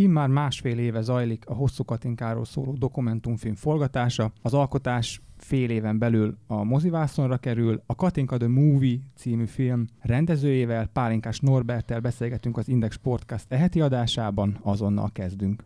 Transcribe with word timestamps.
Immár 0.00 0.28
másfél 0.28 0.78
éve 0.78 1.00
zajlik 1.00 1.46
a 1.46 1.54
Hosszú 1.54 1.84
Katinkáról 1.84 2.44
szóló 2.44 2.72
dokumentumfilm 2.72 3.54
forgatása. 3.54 4.32
Az 4.42 4.54
alkotás 4.54 5.20
fél 5.36 5.70
éven 5.70 5.98
belül 5.98 6.36
a 6.46 6.62
mozivászonra 6.62 7.36
kerül. 7.36 7.82
A 7.86 7.94
Katinka 7.94 8.36
The 8.36 8.48
Movie 8.48 8.98
című 9.14 9.46
film 9.46 9.84
rendezőjével, 10.00 10.86
Pálinkás 10.86 11.40
Norbertel 11.40 12.00
beszélgetünk 12.00 12.56
az 12.56 12.68
Index 12.68 12.96
Podcast 12.96 13.44
eheti 13.48 13.80
adásában, 13.80 14.58
azonnal 14.62 15.10
kezdünk. 15.12 15.64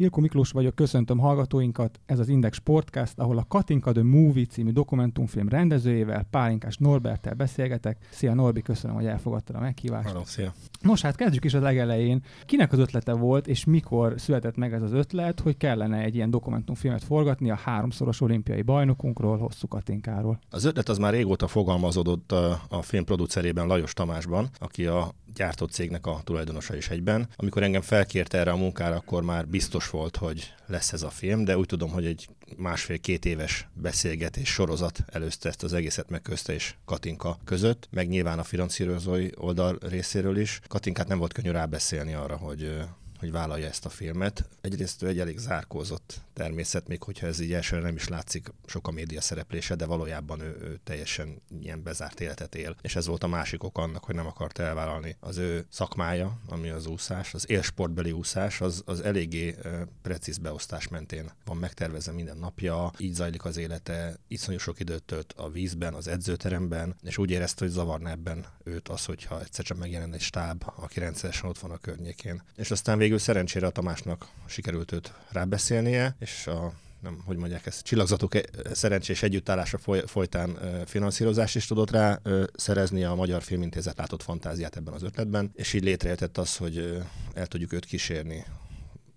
Ilko 0.00 0.20
Miklós 0.20 0.50
vagyok, 0.50 0.74
köszöntöm 0.74 1.18
hallgatóinkat. 1.18 2.00
Ez 2.06 2.18
az 2.18 2.28
Index 2.28 2.56
Sportcast, 2.56 3.18
ahol 3.18 3.38
a 3.38 3.44
Katinka 3.48 3.92
The 3.92 4.02
Movie 4.02 4.46
című 4.46 4.70
dokumentumfilm 4.70 5.48
rendezőjével, 5.48 6.26
Pálinkás 6.30 6.76
Norbertel 6.76 7.34
beszélgetek. 7.34 8.06
Szia 8.10 8.34
Norbi, 8.34 8.62
köszönöm, 8.62 8.96
hogy 8.96 9.06
elfogadtad 9.06 9.56
a 9.56 9.60
meghívást. 9.60 10.06
Hello, 10.06 10.24
szia. 10.24 10.52
Nos, 10.80 11.00
hát 11.00 11.16
kezdjük 11.16 11.44
is 11.44 11.54
a 11.54 11.60
legelején. 11.60 12.22
Kinek 12.46 12.72
az 12.72 12.78
ötlete 12.78 13.12
volt, 13.12 13.46
és 13.46 13.64
mikor 13.64 14.14
született 14.16 14.56
meg 14.56 14.72
ez 14.72 14.82
az 14.82 14.92
ötlet, 14.92 15.40
hogy 15.40 15.56
kellene 15.56 15.98
egy 15.98 16.14
ilyen 16.14 16.30
dokumentumfilmet 16.30 17.04
forgatni 17.04 17.50
a 17.50 17.56
háromszoros 17.56 18.20
olimpiai 18.20 18.62
bajnokunkról, 18.62 19.38
Hosszú 19.38 19.68
Katinkáról? 19.68 20.38
Az 20.50 20.64
ötlet 20.64 20.88
az 20.88 20.98
már 20.98 21.12
régóta 21.12 21.46
fogalmazódott 21.46 22.32
a, 22.32 22.60
a 22.68 22.82
film 22.82 23.04
producerében 23.04 23.66
Lajos 23.66 23.92
Tamásban, 23.92 24.48
aki 24.58 24.86
a 24.86 25.14
gyártott 25.38 25.70
cégnek 25.70 26.06
a 26.06 26.20
tulajdonosa 26.24 26.76
is 26.76 26.88
egyben. 26.88 27.28
Amikor 27.36 27.62
engem 27.62 27.80
felkért 27.80 28.34
erre 28.34 28.50
a 28.50 28.56
munkára, 28.56 28.96
akkor 28.96 29.22
már 29.22 29.48
biztos 29.48 29.90
volt, 29.90 30.16
hogy 30.16 30.54
lesz 30.66 30.92
ez 30.92 31.02
a 31.02 31.10
film, 31.10 31.44
de 31.44 31.58
úgy 31.58 31.66
tudom, 31.66 31.90
hogy 31.90 32.06
egy 32.06 32.28
másfél-két 32.56 33.24
éves 33.24 33.68
beszélgetés 33.74 34.48
sorozat 34.48 35.04
előzte 35.06 35.48
ezt 35.48 35.62
az 35.62 35.72
egészet 35.72 36.10
meg 36.10 36.22
közte 36.22 36.52
és 36.52 36.74
Katinka 36.84 37.38
között, 37.44 37.88
meg 37.90 38.08
nyilván 38.08 38.38
a 38.38 38.44
finanszírozói 38.44 39.28
oldal 39.34 39.78
részéről 39.80 40.36
is. 40.36 40.60
Katinkát 40.66 41.08
nem 41.08 41.18
volt 41.18 41.32
könnyű 41.32 41.50
rábeszélni 41.50 42.14
arra, 42.14 42.36
hogy 42.36 42.80
hogy 43.18 43.30
vállalja 43.30 43.66
ezt 43.66 43.84
a 43.84 43.88
filmet. 43.88 44.48
Egyrészt 44.60 45.02
ő 45.02 45.06
egy 45.06 45.18
elég 45.18 45.38
zárkózott 45.38 46.20
természet, 46.32 46.88
még 46.88 47.02
hogyha 47.02 47.26
ez 47.26 47.40
így 47.40 47.52
elsőre 47.52 47.82
nem 47.82 47.94
is 47.94 48.08
látszik 48.08 48.52
sok 48.66 48.88
a 48.88 48.90
média 48.90 49.20
szereplése, 49.20 49.74
de 49.74 49.86
valójában 49.86 50.40
ő, 50.40 50.56
ő 50.60 50.80
teljesen 50.84 51.42
ilyen 51.60 51.82
bezárt 51.82 52.20
életet 52.20 52.54
él. 52.54 52.76
És 52.80 52.96
ez 52.96 53.06
volt 53.06 53.22
a 53.22 53.28
másik 53.28 53.62
ok 53.62 53.78
annak, 53.78 54.04
hogy 54.04 54.14
nem 54.14 54.26
akart 54.26 54.58
elvállalni. 54.58 55.16
Az 55.20 55.36
ő 55.36 55.66
szakmája, 55.68 56.40
ami 56.46 56.68
az 56.68 56.86
úszás, 56.86 57.34
az 57.34 57.50
élsportbeli 57.50 58.12
úszás, 58.12 58.60
az, 58.60 58.82
az 58.84 59.00
eléggé 59.00 59.56
precíz 60.02 60.38
beosztás 60.38 60.88
mentén 60.88 61.30
van 61.44 61.56
megtervezve 61.56 62.12
minden 62.12 62.36
napja, 62.36 62.92
így 62.98 63.14
zajlik 63.14 63.44
az 63.44 63.56
élete, 63.56 64.16
iszonyú 64.28 64.58
sok 64.58 64.80
időt 64.80 65.02
tölt 65.02 65.34
a 65.36 65.50
vízben, 65.50 65.94
az 65.94 66.08
edzőteremben, 66.08 66.96
és 67.02 67.18
úgy 67.18 67.30
érezte, 67.30 67.64
hogy 67.64 67.74
zavarna 67.74 68.10
ebben 68.10 68.46
őt 68.64 68.88
az, 68.88 69.04
hogyha 69.04 69.40
egyszer 69.40 69.64
csak 69.64 69.78
megjelenne 69.78 70.14
egy 70.14 70.20
stáb, 70.20 70.64
aki 70.76 71.00
rendszeresen 71.00 71.48
ott 71.48 71.58
van 71.58 71.70
a 71.70 71.76
környékén. 71.76 72.42
És 72.56 72.70
aztán 72.70 72.98
végül 73.08 73.24
szerencsére 73.24 73.66
a 73.66 73.70
Tamásnak 73.70 74.26
sikerült 74.46 74.92
őt 74.92 75.12
rábeszélnie, 75.32 76.16
és 76.18 76.46
a 76.46 76.72
nem, 77.02 77.22
hogy 77.24 77.36
mondják 77.36 77.66
ezt, 77.66 77.82
csillagzatok 77.82 78.34
e, 78.34 78.42
szerencsés 78.72 79.22
együttállása 79.22 79.78
foly, 79.78 80.02
folytán 80.06 80.58
finanszírozás 80.86 81.54
is 81.54 81.66
tudott 81.66 81.90
rá 81.90 82.20
szerezni. 82.54 83.04
A 83.04 83.14
Magyar 83.14 83.42
Filmintézet 83.42 83.96
látott 83.96 84.22
fantáziát 84.22 84.76
ebben 84.76 84.94
az 84.94 85.02
ötletben, 85.02 85.50
és 85.54 85.72
így 85.72 85.82
létrejöttett 85.82 86.38
az, 86.38 86.56
hogy 86.56 87.02
el 87.34 87.46
tudjuk 87.46 87.72
őt 87.72 87.84
kísérni 87.84 88.44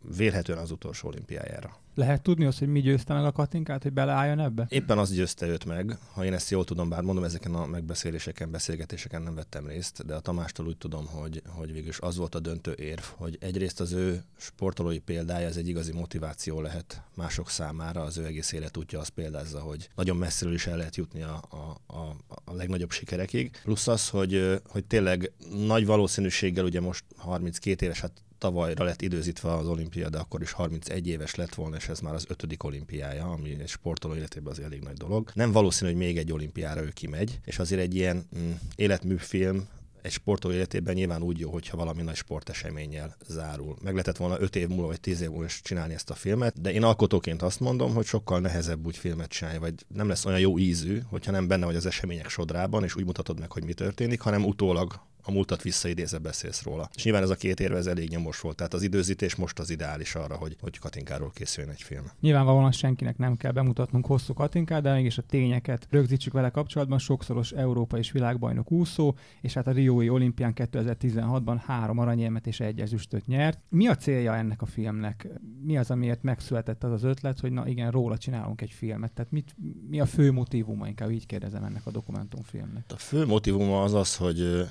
vélhetően 0.01 0.59
az 0.59 0.71
utolsó 0.71 1.07
olimpiájára. 1.07 1.79
Lehet 1.95 2.21
tudni 2.21 2.45
azt, 2.45 2.59
hogy 2.59 2.67
mi 2.67 2.81
győzte 2.81 3.13
meg 3.13 3.25
a 3.25 3.31
Katinkát, 3.31 3.83
hogy 3.83 3.93
beleálljon 3.93 4.39
ebbe? 4.39 4.65
Éppen 4.69 4.97
az 4.97 5.13
győzte 5.13 5.47
őt 5.47 5.65
meg, 5.65 5.97
ha 6.13 6.25
én 6.25 6.33
ezt 6.33 6.49
jól 6.49 6.63
tudom, 6.63 6.89
bár 6.89 7.01
mondom, 7.01 7.23
ezeken 7.23 7.55
a 7.55 7.65
megbeszéléseken, 7.65 8.51
beszélgetéseken 8.51 9.21
nem 9.21 9.35
vettem 9.35 9.67
részt, 9.67 10.05
de 10.05 10.15
a 10.15 10.19
Tamástól 10.19 10.67
úgy 10.67 10.77
tudom, 10.77 11.05
hogy, 11.05 11.41
hogy 11.47 11.71
végülis 11.71 11.99
az 11.99 12.17
volt 12.17 12.35
a 12.35 12.39
döntő 12.39 12.73
érv, 12.73 13.03
hogy 13.15 13.37
egyrészt 13.39 13.79
az 13.79 13.91
ő 13.91 14.23
sportolói 14.37 14.99
példája, 14.99 15.47
ez 15.47 15.57
egy 15.57 15.67
igazi 15.67 15.93
motiváció 15.93 16.61
lehet 16.61 17.03
mások 17.15 17.49
számára, 17.49 18.01
az 18.01 18.17
ő 18.17 18.25
egész 18.25 18.51
életútja 18.51 18.99
azt 18.99 19.09
példázza, 19.09 19.59
hogy 19.59 19.89
nagyon 19.95 20.17
messziről 20.17 20.53
is 20.53 20.67
el 20.67 20.77
lehet 20.77 20.95
jutni 20.95 21.21
a, 21.21 21.41
a, 21.49 21.93
a, 21.93 22.15
a 22.43 22.53
legnagyobb 22.53 22.91
sikerekig. 22.91 23.59
Plusz 23.63 23.87
az, 23.87 24.09
hogy, 24.09 24.61
hogy 24.67 24.85
tényleg 24.85 25.31
nagy 25.65 25.85
valószínűséggel, 25.85 26.65
ugye 26.65 26.81
most 26.81 27.03
32 27.17 27.85
éves, 27.85 28.01
hát 28.01 28.23
tavalyra 28.41 28.83
lett 28.83 29.01
időzítve 29.01 29.53
az 29.53 29.67
olimpia, 29.67 30.09
de 30.09 30.17
akkor 30.17 30.41
is 30.41 30.51
31 30.51 31.07
éves 31.07 31.35
lett 31.35 31.55
volna, 31.55 31.75
és 31.75 31.87
ez 31.87 31.99
már 31.99 32.13
az 32.13 32.25
ötödik 32.27 32.63
olimpiája, 32.63 33.25
ami 33.25 33.57
egy 33.59 33.67
sportoló 33.67 34.15
életében 34.15 34.51
az 34.51 34.59
elég 34.59 34.81
nagy 34.81 34.97
dolog. 34.97 35.31
Nem 35.33 35.51
valószínű, 35.51 35.91
hogy 35.91 35.99
még 35.99 36.17
egy 36.17 36.31
olimpiára 36.31 36.81
ő 36.81 36.89
kimegy, 36.89 37.39
és 37.45 37.59
azért 37.59 37.81
egy 37.81 37.95
ilyen 37.95 38.27
mm, 38.37 38.51
életműfilm, 38.75 39.67
egy 40.01 40.11
sportoló 40.11 40.53
életében 40.53 40.93
nyilván 40.93 41.21
úgy 41.21 41.39
jó, 41.39 41.51
hogyha 41.51 41.77
valami 41.77 42.01
nagy 42.01 42.15
sporteseménnyel 42.15 43.15
zárul. 43.27 43.75
Meg 43.81 43.91
lehetett 43.91 44.17
volna 44.17 44.39
5 44.39 44.55
év 44.55 44.67
múlva 44.67 44.87
vagy 44.87 44.99
10 44.99 45.21
év 45.21 45.29
múlva 45.29 45.45
is 45.45 45.61
csinálni 45.61 45.93
ezt 45.93 46.09
a 46.09 46.13
filmet, 46.13 46.61
de 46.61 46.71
én 46.71 46.83
alkotóként 46.83 47.41
azt 47.41 47.59
mondom, 47.59 47.93
hogy 47.93 48.05
sokkal 48.05 48.39
nehezebb 48.39 48.85
úgy 48.85 48.97
filmet 48.97 49.29
csinálni, 49.29 49.59
vagy 49.59 49.73
nem 49.87 50.07
lesz 50.07 50.25
olyan 50.25 50.39
jó 50.39 50.57
ízű, 50.57 50.99
hogyha 51.09 51.31
nem 51.31 51.47
benne 51.47 51.65
vagy 51.65 51.75
az 51.75 51.85
események 51.85 52.29
sodrában, 52.29 52.83
és 52.83 52.95
úgy 52.95 53.05
mutatod 53.05 53.39
meg, 53.39 53.51
hogy 53.51 53.63
mi 53.63 53.73
történik, 53.73 54.21
hanem 54.21 54.45
utólag 54.45 54.99
a 55.23 55.31
múltat 55.31 55.61
visszaidézve 55.61 56.17
beszélsz 56.17 56.63
róla. 56.63 56.89
És 56.95 57.03
nyilván 57.03 57.23
ez 57.23 57.29
a 57.29 57.35
két 57.35 57.59
érve 57.59 57.77
ez 57.77 57.87
elég 57.87 58.09
nyomos 58.09 58.39
volt, 58.39 58.55
tehát 58.55 58.73
az 58.73 58.81
időzítés 58.81 59.35
most 59.35 59.59
az 59.59 59.69
ideális 59.69 60.15
arra, 60.15 60.35
hogy, 60.35 60.55
hogy 60.61 60.79
Katinkáról 60.79 61.31
készüljön 61.33 61.73
egy 61.73 61.81
film. 61.81 62.03
Nyilvánvalóan 62.19 62.71
senkinek 62.71 63.17
nem 63.17 63.37
kell 63.37 63.51
bemutatnunk 63.51 64.05
hosszú 64.05 64.33
Katinkát, 64.33 64.81
de 64.81 64.93
mégis 64.93 65.17
a 65.17 65.21
tényeket 65.21 65.87
rögzítsük 65.89 66.33
vele 66.33 66.49
kapcsolatban. 66.49 66.99
Sokszoros 66.99 67.51
Európa 67.51 67.97
és 67.97 68.11
világbajnok 68.11 68.71
úszó, 68.71 69.15
és 69.41 69.53
hát 69.53 69.67
a 69.67 69.71
Riói 69.71 70.09
olimpián 70.09 70.53
2016-ban 70.55 71.61
három 71.65 71.97
aranyérmet 71.97 72.47
és 72.47 72.59
egy 72.59 72.79
ezüstöt 72.79 73.27
nyert. 73.27 73.59
Mi 73.69 73.87
a 73.87 73.95
célja 73.95 74.35
ennek 74.35 74.61
a 74.61 74.65
filmnek? 74.65 75.27
Mi 75.63 75.77
az, 75.77 75.91
amiért 75.91 76.23
megszületett 76.23 76.83
az 76.83 76.91
az 76.91 77.03
ötlet, 77.03 77.39
hogy 77.39 77.51
na 77.51 77.67
igen, 77.67 77.91
róla 77.91 78.17
csinálunk 78.17 78.61
egy 78.61 78.71
filmet? 78.71 79.11
Tehát 79.11 79.31
mit, 79.31 79.55
mi 79.89 79.99
a 79.99 80.05
fő 80.05 80.31
motivuma, 80.31 80.87
inkább 80.87 81.11
így 81.11 81.25
kérdezem 81.25 81.63
ennek 81.63 81.85
a 81.85 81.91
dokumentumfilmnek? 81.91 82.83
A 82.89 82.97
fő 82.97 83.25
motivuma 83.25 83.83
az 83.83 83.93
az, 83.93 84.15
hogy 84.15 84.67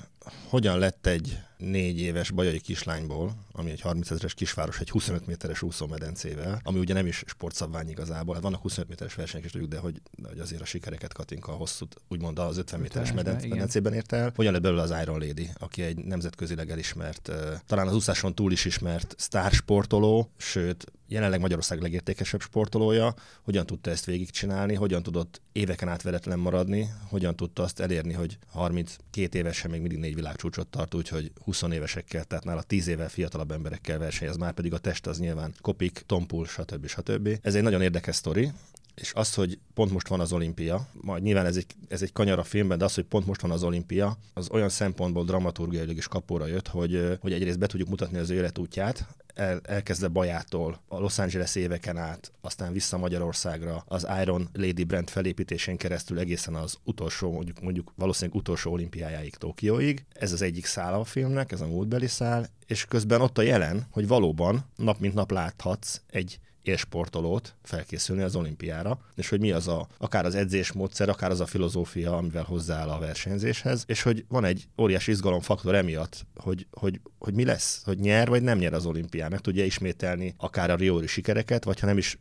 hogyan 0.49 0.79
lett 0.79 1.05
egy 1.05 1.39
négy 1.61 1.99
éves 1.99 2.31
bajai 2.31 2.59
kislányból, 2.59 3.35
ami 3.51 3.71
egy 3.71 3.81
30 3.81 4.11
ezeres 4.11 4.33
kisváros, 4.33 4.79
egy 4.79 4.89
25 4.89 5.25
méteres 5.27 5.61
úszómedencével, 5.61 6.59
ami 6.63 6.79
ugye 6.79 6.93
nem 6.93 7.05
is 7.05 7.23
sportszabvány 7.27 7.89
igazából, 7.89 8.33
hát 8.33 8.43
vannak 8.43 8.61
25 8.61 8.89
méteres 8.89 9.13
versenyek 9.15 9.45
is 9.45 9.51
tudjuk, 9.51 9.69
de 9.69 9.77
hogy, 9.77 10.01
hogy 10.27 10.39
azért 10.39 10.61
a 10.61 10.65
sikereket 10.65 11.13
Katinka 11.13 11.51
a 11.51 11.55
hosszú, 11.55 11.85
úgymond 12.07 12.39
az 12.39 12.57
50 12.57 12.79
méteres 12.79 13.11
medence, 13.11 13.47
medencében 13.47 13.93
ért 13.93 14.11
el. 14.11 14.31
Hogyan 14.35 14.51
lett 14.51 14.61
belőle 14.61 14.81
az 14.81 14.93
Iron 15.01 15.19
Lady, 15.19 15.49
aki 15.59 15.81
egy 15.81 15.97
nemzetközileg 15.97 16.69
elismert, 16.69 17.31
talán 17.65 17.87
az 17.87 17.95
úszáson 17.95 18.35
túl 18.35 18.51
is 18.51 18.65
ismert 18.65 19.15
sztársportoló, 19.17 20.31
sőt, 20.37 20.91
jelenleg 21.11 21.39
Magyarország 21.39 21.81
legértékesebb 21.81 22.41
sportolója, 22.41 23.13
hogyan 23.43 23.65
tudta 23.65 23.89
ezt 23.89 24.05
végigcsinálni, 24.05 24.73
hogyan 24.75 25.03
tudott 25.03 25.41
éveken 25.51 25.87
át 25.87 26.01
veretlen 26.01 26.39
maradni, 26.39 26.89
hogyan 27.09 27.35
tudta 27.35 27.63
azt 27.63 27.79
elérni, 27.79 28.13
hogy 28.13 28.37
32 28.51 29.37
évesen 29.37 29.71
még 29.71 29.79
mindig 29.79 29.99
négy 29.99 30.15
világcsúcsot 30.15 30.67
tart, 30.67 30.95
úgyhogy 30.95 31.31
20 31.59 31.73
évesekkel, 31.73 32.23
tehát 32.23 32.43
nála 32.43 32.61
10 32.61 32.87
évvel 32.87 33.09
fiatalabb 33.09 33.51
emberekkel 33.51 33.97
versenyez, 33.97 34.37
már 34.37 34.53
pedig 34.53 34.73
a 34.73 34.77
test 34.77 35.07
az 35.07 35.19
nyilván 35.19 35.53
kopik, 35.61 36.03
tompul, 36.05 36.45
stb. 36.45 36.87
stb. 36.87 37.39
Ez 37.41 37.55
egy 37.55 37.63
nagyon 37.63 37.81
érdekes 37.81 38.15
sztori, 38.15 38.51
és 38.95 39.11
az, 39.13 39.33
hogy 39.33 39.59
pont 39.73 39.91
most 39.91 40.07
van 40.07 40.19
az 40.19 40.33
olimpia, 40.33 40.87
majd 40.93 41.23
nyilván 41.23 41.45
ez 41.45 41.55
egy, 41.55 41.65
ez 41.87 42.01
egy 42.01 42.11
kanyar 42.11 42.39
a 42.39 42.43
filmben, 42.43 42.77
de 42.77 42.85
az, 42.85 42.95
hogy 42.95 43.03
pont 43.03 43.25
most 43.25 43.41
van 43.41 43.51
az 43.51 43.63
olimpia, 43.63 44.17
az 44.33 44.49
olyan 44.51 44.69
szempontból 44.69 45.23
dramaturgiailag 45.23 45.97
is 45.97 46.07
kapóra 46.07 46.45
jött, 46.45 46.67
hogy, 46.67 47.17
hogy 47.19 47.33
egyrészt 47.33 47.59
be 47.59 47.67
tudjuk 47.67 47.89
mutatni 47.89 48.17
az 48.17 48.29
életútját, 48.29 49.07
el, 49.35 49.61
elkezdve 49.63 50.07
Bajától, 50.07 50.81
a 50.87 50.99
Los 50.99 51.19
Angeles 51.19 51.55
éveken 51.55 51.97
át, 51.97 52.31
aztán 52.41 52.73
vissza 52.73 52.97
Magyarországra, 52.97 53.83
az 53.87 54.07
Iron 54.21 54.49
Lady 54.53 54.83
brand 54.83 55.09
felépítésén 55.09 55.77
keresztül 55.77 56.19
egészen 56.19 56.55
az 56.55 56.77
utolsó, 56.83 57.31
mondjuk, 57.31 57.61
mondjuk 57.61 57.91
valószínűleg 57.95 58.39
utolsó 58.39 58.71
olimpiájáig 58.71 59.35
Tokióig. 59.35 60.05
Ez 60.13 60.31
az 60.31 60.41
egyik 60.41 60.65
szál 60.65 60.93
a 60.93 61.03
filmnek, 61.03 61.51
ez 61.51 61.61
a 61.61 61.67
múltbeli 61.67 62.07
szál, 62.07 62.47
és 62.67 62.85
közben 62.85 63.21
ott 63.21 63.37
a 63.37 63.41
jelen, 63.41 63.87
hogy 63.91 64.07
valóban 64.07 64.65
nap 64.75 64.99
mint 64.99 65.13
nap 65.13 65.31
láthatsz 65.31 66.01
egy 66.09 66.39
élsportolót 66.63 67.55
felkészülni 67.63 68.21
az 68.21 68.35
olimpiára, 68.35 68.99
és 69.15 69.29
hogy 69.29 69.39
mi 69.39 69.51
az 69.51 69.67
a, 69.67 69.87
akár 69.97 70.25
az 70.25 70.35
edzésmódszer, 70.35 71.09
akár 71.09 71.31
az 71.31 71.39
a 71.39 71.45
filozófia, 71.45 72.17
amivel 72.17 72.43
hozzááll 72.43 72.89
a 72.89 72.99
versenyzéshez, 72.99 73.83
és 73.87 74.01
hogy 74.01 74.25
van 74.27 74.45
egy 74.45 74.67
óriási 74.77 75.11
izgalomfaktor 75.11 75.75
emiatt, 75.75 76.25
hogy, 76.35 76.67
hogy, 76.71 77.01
hogy 77.19 77.33
mi 77.33 77.45
lesz, 77.45 77.81
hogy 77.85 77.99
nyer 77.99 78.27
vagy 78.27 78.41
nem 78.41 78.57
nyer 78.57 78.73
az 78.73 78.85
olimpián, 78.85 79.31
meg 79.31 79.39
tudja 79.39 79.65
ismételni 79.65 80.33
akár 80.37 80.69
a 80.69 80.75
Rióri 80.75 81.07
sikereket, 81.07 81.63
vagy 81.63 81.79
ha 81.79 81.85
nem 81.85 81.97
is, 81.97 82.19